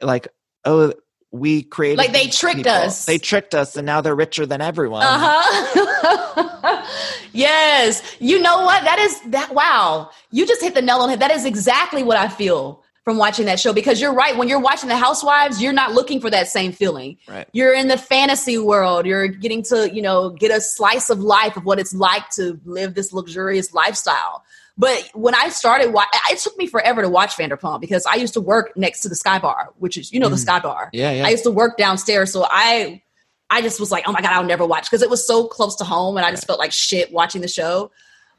[0.00, 0.28] like,
[0.64, 0.92] oh,
[1.32, 2.72] we created Like they tricked people.
[2.72, 3.04] us.
[3.04, 5.02] They tricked us, and now they're richer than everyone.
[5.04, 6.86] Uh-huh.
[7.32, 8.02] yes.
[8.20, 8.84] You know what?
[8.84, 10.10] That is that wow.
[10.30, 11.20] You just hit the nail on the head.
[11.20, 14.36] That is exactly what I feel from watching that show because you're right.
[14.36, 17.18] When you're watching the housewives, you're not looking for that same feeling.
[17.28, 17.46] Right.
[17.52, 19.06] You're in the fantasy world.
[19.06, 22.58] You're getting to, you know, get a slice of life of what it's like to
[22.64, 24.42] live this luxurious lifestyle.
[24.78, 25.94] But when I started,
[26.30, 29.14] it took me forever to watch Vanderpump because I used to work next to the
[29.14, 30.40] Sky Bar, which is, you know, the mm.
[30.40, 30.90] Sky Bar.
[30.92, 31.26] Yeah, yeah.
[31.26, 33.02] I used to work downstairs, so I
[33.48, 35.76] I just was like, oh my God, I'll never watch because it was so close
[35.76, 37.90] to home and I just felt like shit watching the show.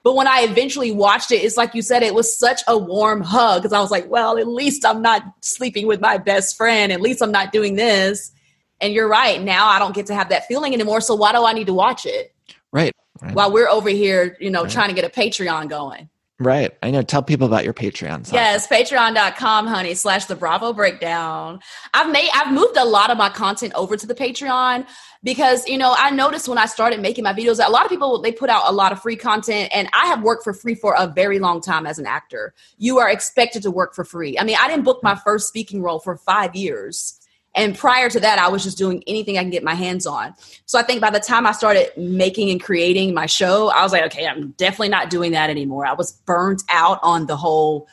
[0.03, 3.21] But when I eventually watched it, it's like you said, it was such a warm
[3.21, 6.91] hug because I was like, well, at least I'm not sleeping with my best friend.
[6.91, 8.31] At least I'm not doing this.
[8.79, 9.41] And you're right.
[9.41, 11.01] Now I don't get to have that feeling anymore.
[11.01, 12.33] So why do I need to watch it?
[12.71, 12.93] Right.
[13.21, 13.33] right.
[13.33, 14.71] While we're over here, you know, right.
[14.71, 16.09] trying to get a Patreon going.
[16.39, 16.71] Right.
[16.83, 17.01] I know.
[17.01, 18.31] Tell people about your Patreon.
[18.31, 21.59] Yes, patreon.com, honey, slash the Bravo breakdown.
[21.95, 24.85] I've made I've moved a lot of my content over to the Patreon
[25.23, 28.21] because, you know, I noticed when I started making my videos, a lot of people
[28.21, 30.93] they put out a lot of free content and I have worked for free for
[30.95, 32.53] a very long time as an actor.
[32.77, 34.37] You are expected to work for free.
[34.37, 37.16] I mean, I didn't book my first speaking role for five years.
[37.57, 40.35] And prior to that, I was just doing anything I can get my hands on.
[40.67, 43.91] So I think by the time I started making and creating my show, I was
[43.91, 45.85] like, okay, I'm definitely not doing that anymore.
[45.85, 47.87] I was burnt out on the whole,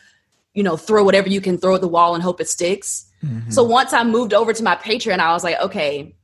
[0.53, 3.07] you know, throw whatever you can throw at the wall and hope it sticks.
[3.25, 3.51] Mm-hmm.
[3.51, 6.15] So once I moved over to my Patreon, I was like, okay,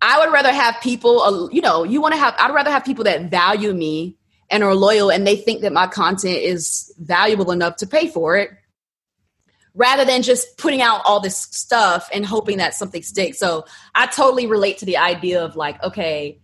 [0.00, 2.84] I would rather have people, uh, you know, you want to have, I'd rather have
[2.84, 4.16] people that value me
[4.48, 8.36] and are loyal and they think that my content is valuable enough to pay for
[8.36, 8.50] it
[9.76, 13.38] rather than just putting out all this stuff and hoping that something sticks.
[13.38, 16.40] So I totally relate to the idea of like, okay,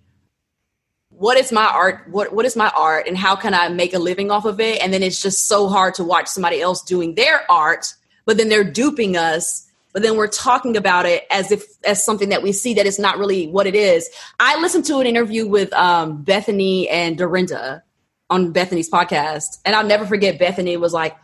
[1.09, 2.09] what is my art?
[2.11, 4.83] What what is my art and how can I make a living off of it?
[4.83, 7.95] And then it's just so hard to watch somebody else doing their art,
[8.26, 9.66] but then they're duping us.
[9.93, 12.99] But then we're talking about it as if as something that we see that it's
[12.99, 14.09] not really what it is.
[14.41, 17.83] I listened to an interview with um, Bethenny and Dorinda
[18.30, 20.39] on Bethenny's podcast, and I'll never forget.
[20.39, 21.14] Bethenny was like,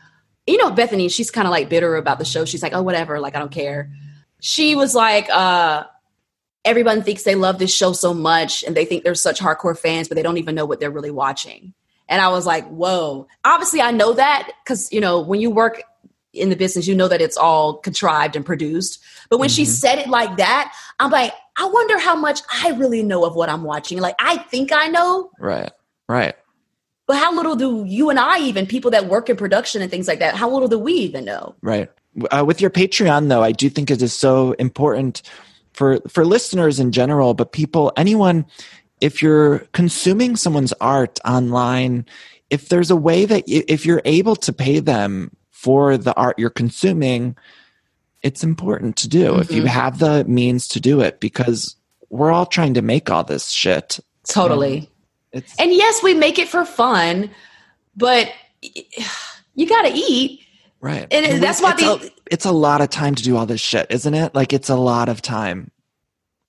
[0.49, 2.45] you know, Bethenny, she's kind of like bitter about the show.
[2.45, 3.91] She's like, oh, whatever, like I don't care.
[4.41, 5.85] She was like, uh,
[6.65, 10.09] everyone thinks they love this show so much and they think they're such hardcore fans,
[10.09, 11.75] but they don't even know what they're really watching.
[12.09, 13.27] And I was like, whoa.
[13.45, 15.83] Obviously, I know that because, you know, when you work
[16.33, 19.03] in the business, you know that it's all contrived and produced.
[19.29, 19.57] But when mm-hmm.
[19.57, 23.35] she said it like that, I'm like, I wonder how much I really know of
[23.35, 23.99] what I'm watching.
[23.99, 25.31] Like, I think I know.
[25.39, 25.73] Right,
[26.09, 26.35] right.
[27.09, 30.07] But how little do you and I, even people that work in production and things
[30.07, 31.55] like that, how little do we even know?
[31.63, 31.91] Right.
[32.31, 35.23] Uh, with your Patreon, though, I do think it is so important
[35.73, 38.45] for for listeners in general, but people, anyone,
[39.01, 42.05] if you're consuming someone's art online,
[42.51, 46.51] if there's a way that if you're able to pay them for the art you're
[46.51, 47.37] consuming,
[48.23, 49.41] it's important to do mm-hmm.
[49.41, 49.69] if you mm-hmm.
[49.69, 51.75] have the means to do it because
[52.11, 53.99] we're all trying to make all this shit.
[54.29, 54.91] Totally.
[55.33, 57.31] It's, and yes, we make it for fun,
[57.97, 58.33] but
[59.55, 60.41] you got to eat.
[60.81, 61.07] Right.
[61.11, 63.47] And, and that's why it's, the, a, it's a lot of time to do all
[63.47, 64.35] this shit, isn't it?
[64.35, 65.71] Like it's a lot of time.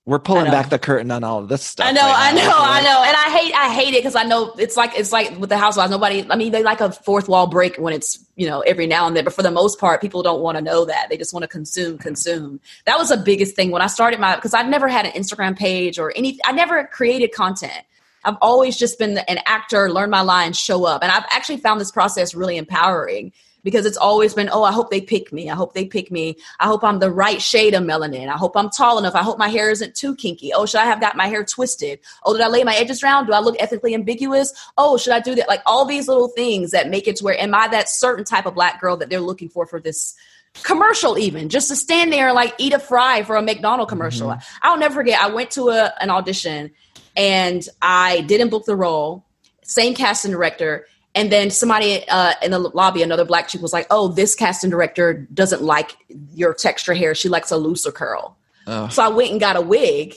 [0.06, 1.86] We're pulling back the curtain on all of this stuff.
[1.86, 4.24] I know, right I know, I know, and I hate, I hate it because I
[4.24, 5.92] know it's like it's like with the housewives.
[5.92, 9.06] Nobody, I mean, they like a fourth wall break when it's you know every now
[9.06, 11.10] and then, but for the most part, people don't want to know that.
[11.12, 12.60] They just want to consume, consume.
[12.86, 15.56] That was the biggest thing when I started my because I've never had an Instagram
[15.56, 16.40] page or any.
[16.44, 17.84] I never created content.
[18.30, 21.02] I've always just been an actor, learn my lines, show up.
[21.02, 23.32] And I've actually found this process really empowering
[23.64, 25.50] because it's always been, oh, I hope they pick me.
[25.50, 26.38] I hope they pick me.
[26.60, 28.30] I hope I'm the right shade of melanin.
[28.30, 29.16] I hope I'm tall enough.
[29.16, 30.54] I hope my hair isn't too kinky.
[30.54, 32.00] Oh, should I have got my hair twisted?
[32.24, 33.28] Oh, did I lay my edges round?
[33.28, 34.54] Do I look ethically ambiguous?
[34.78, 35.50] Oh, should I do that?
[35.50, 38.46] Like all these little things that make it to where am I that certain type
[38.46, 40.16] of black girl that they're looking for for this
[40.64, 44.30] commercial even just to stand there and like eat a fry for a McDonald commercial.
[44.30, 44.58] Mm-hmm.
[44.64, 45.22] I'll never forget.
[45.22, 46.72] I went to a, an audition
[47.16, 49.26] and I didn't book the role.
[49.64, 50.86] Same casting director.
[51.16, 54.70] And then somebody uh, in the lobby, another black chick was like, "Oh, this casting
[54.70, 55.98] director doesn't like
[56.34, 57.16] your texture hair.
[57.16, 58.38] She likes a looser curl."
[58.68, 58.88] Oh.
[58.90, 60.16] So I went and got a wig.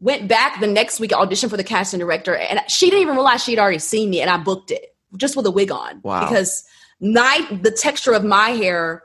[0.00, 3.42] Went back the next week, auditioned for the casting director, and she didn't even realize
[3.42, 6.00] she'd already seen me, and I booked it just with a wig on.
[6.02, 6.28] Wow!
[6.28, 6.64] Because
[7.00, 9.02] night the texture of my hair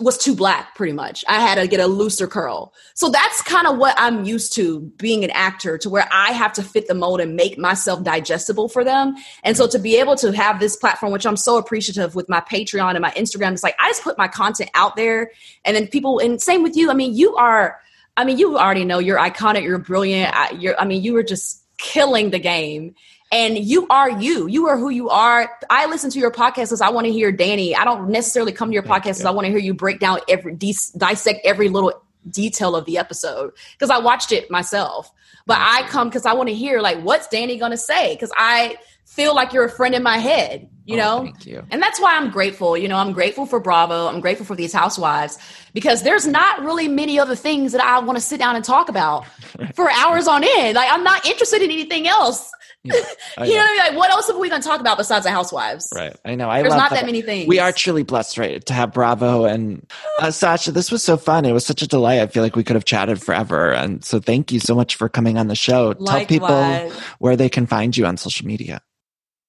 [0.00, 1.22] was too black pretty much.
[1.28, 2.72] I had to get a looser curl.
[2.94, 6.52] So that's kind of what i'm used to being an actor to where i have
[6.54, 9.14] to fit the mold and make myself digestible for them.
[9.44, 12.40] And so to be able to have this platform which i'm so appreciative with my
[12.40, 15.30] patreon and my instagram it's like i just put my content out there.
[15.64, 17.78] And then people and same with you i mean you are
[18.16, 21.22] i mean you already know you're iconic you're brilliant I, you're i mean you were
[21.22, 22.94] just killing the game
[23.32, 24.46] and you are you.
[24.46, 25.50] You are who you are.
[25.70, 27.74] I listen to your podcast because I want to hear Danny.
[27.74, 30.20] I don't necessarily come to your podcast because I want to hear you break down
[30.28, 31.94] every dissect every little
[32.28, 35.10] detail of the episode because I watched it myself.
[35.46, 38.76] But I come because I want to hear like what's Danny gonna say because I
[39.06, 41.32] feel like you're a friend in my head, you oh, know?
[41.40, 41.64] You.
[41.70, 42.76] And that's why I'm grateful.
[42.76, 44.08] You know, I'm grateful for Bravo.
[44.08, 45.38] I'm grateful for these housewives
[45.72, 48.88] because there's not really many other things that I want to sit down and talk
[48.88, 49.26] about
[49.74, 50.76] for hours on end.
[50.76, 52.50] Like I'm not interested in anything else.
[52.84, 52.94] Yeah,
[53.44, 53.78] you know, what I mean?
[53.78, 55.88] like what else are we going to talk about besides the housewives?
[55.94, 56.16] Right.
[56.24, 56.50] I know.
[56.50, 57.00] I There's not that.
[57.00, 57.06] that.
[57.06, 57.46] many things.
[57.46, 59.86] We are truly blessed, right, to have Bravo and
[60.20, 60.72] uh, Sasha.
[60.72, 61.44] This was so fun.
[61.44, 62.20] It was such a delight.
[62.20, 63.72] I feel like we could have chatted forever.
[63.72, 65.94] And so, thank you so much for coming on the show.
[65.98, 66.08] Likewise.
[66.08, 68.82] Tell people where they can find you on social media.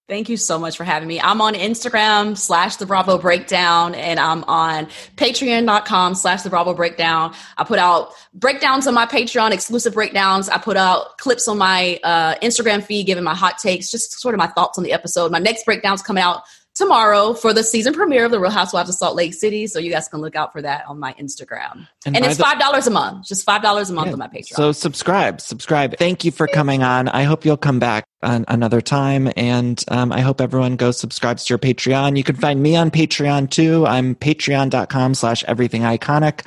[0.09, 1.21] Thank you so much for having me.
[1.21, 7.33] I'm on Instagram slash the Bravo Breakdown and I'm on patreon.com slash the Bravo Breakdown.
[7.57, 10.49] I put out breakdowns on my Patreon, exclusive breakdowns.
[10.49, 14.35] I put out clips on my uh, Instagram feed, giving my hot takes, just sort
[14.35, 15.31] of my thoughts on the episode.
[15.31, 16.43] My next breakdown's coming out
[16.75, 19.67] tomorrow for the season premiere of The Real Housewives of Salt Lake City.
[19.67, 21.87] So you guys can look out for that on my Instagram.
[22.05, 24.27] And, and it's five dollars a month, just five dollars a month yeah, on my
[24.27, 24.55] Patreon.
[24.55, 25.97] So subscribe, subscribe.
[25.97, 27.07] Thank you for coming on.
[27.09, 31.45] I hope you'll come back on another time, and um, I hope everyone goes subscribes
[31.45, 32.17] to your Patreon.
[32.17, 33.85] You can find me on Patreon too.
[33.85, 36.45] I'm Patreon.com/slash Everything Iconic.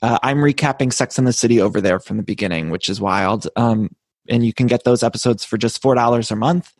[0.00, 3.48] Uh, I'm recapping Sex in the City over there from the beginning, which is wild.
[3.56, 3.94] Um,
[4.28, 6.72] and you can get those episodes for just four dollars a month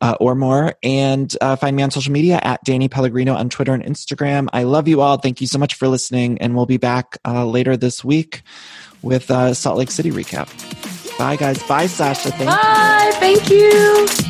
[0.00, 0.74] uh, or more.
[0.82, 4.48] And uh, find me on social media at Danny Pellegrino on Twitter and Instagram.
[4.52, 5.18] I love you all.
[5.18, 6.38] Thank you so much for listening.
[6.38, 8.42] And we'll be back uh, later this week
[9.02, 10.48] with uh, Salt Lake City recap.
[11.18, 11.62] Bye, guys.
[11.64, 12.30] Bye, Sasha.
[12.30, 13.10] Thank Bye.
[13.14, 13.20] You.
[13.20, 14.29] Thank you.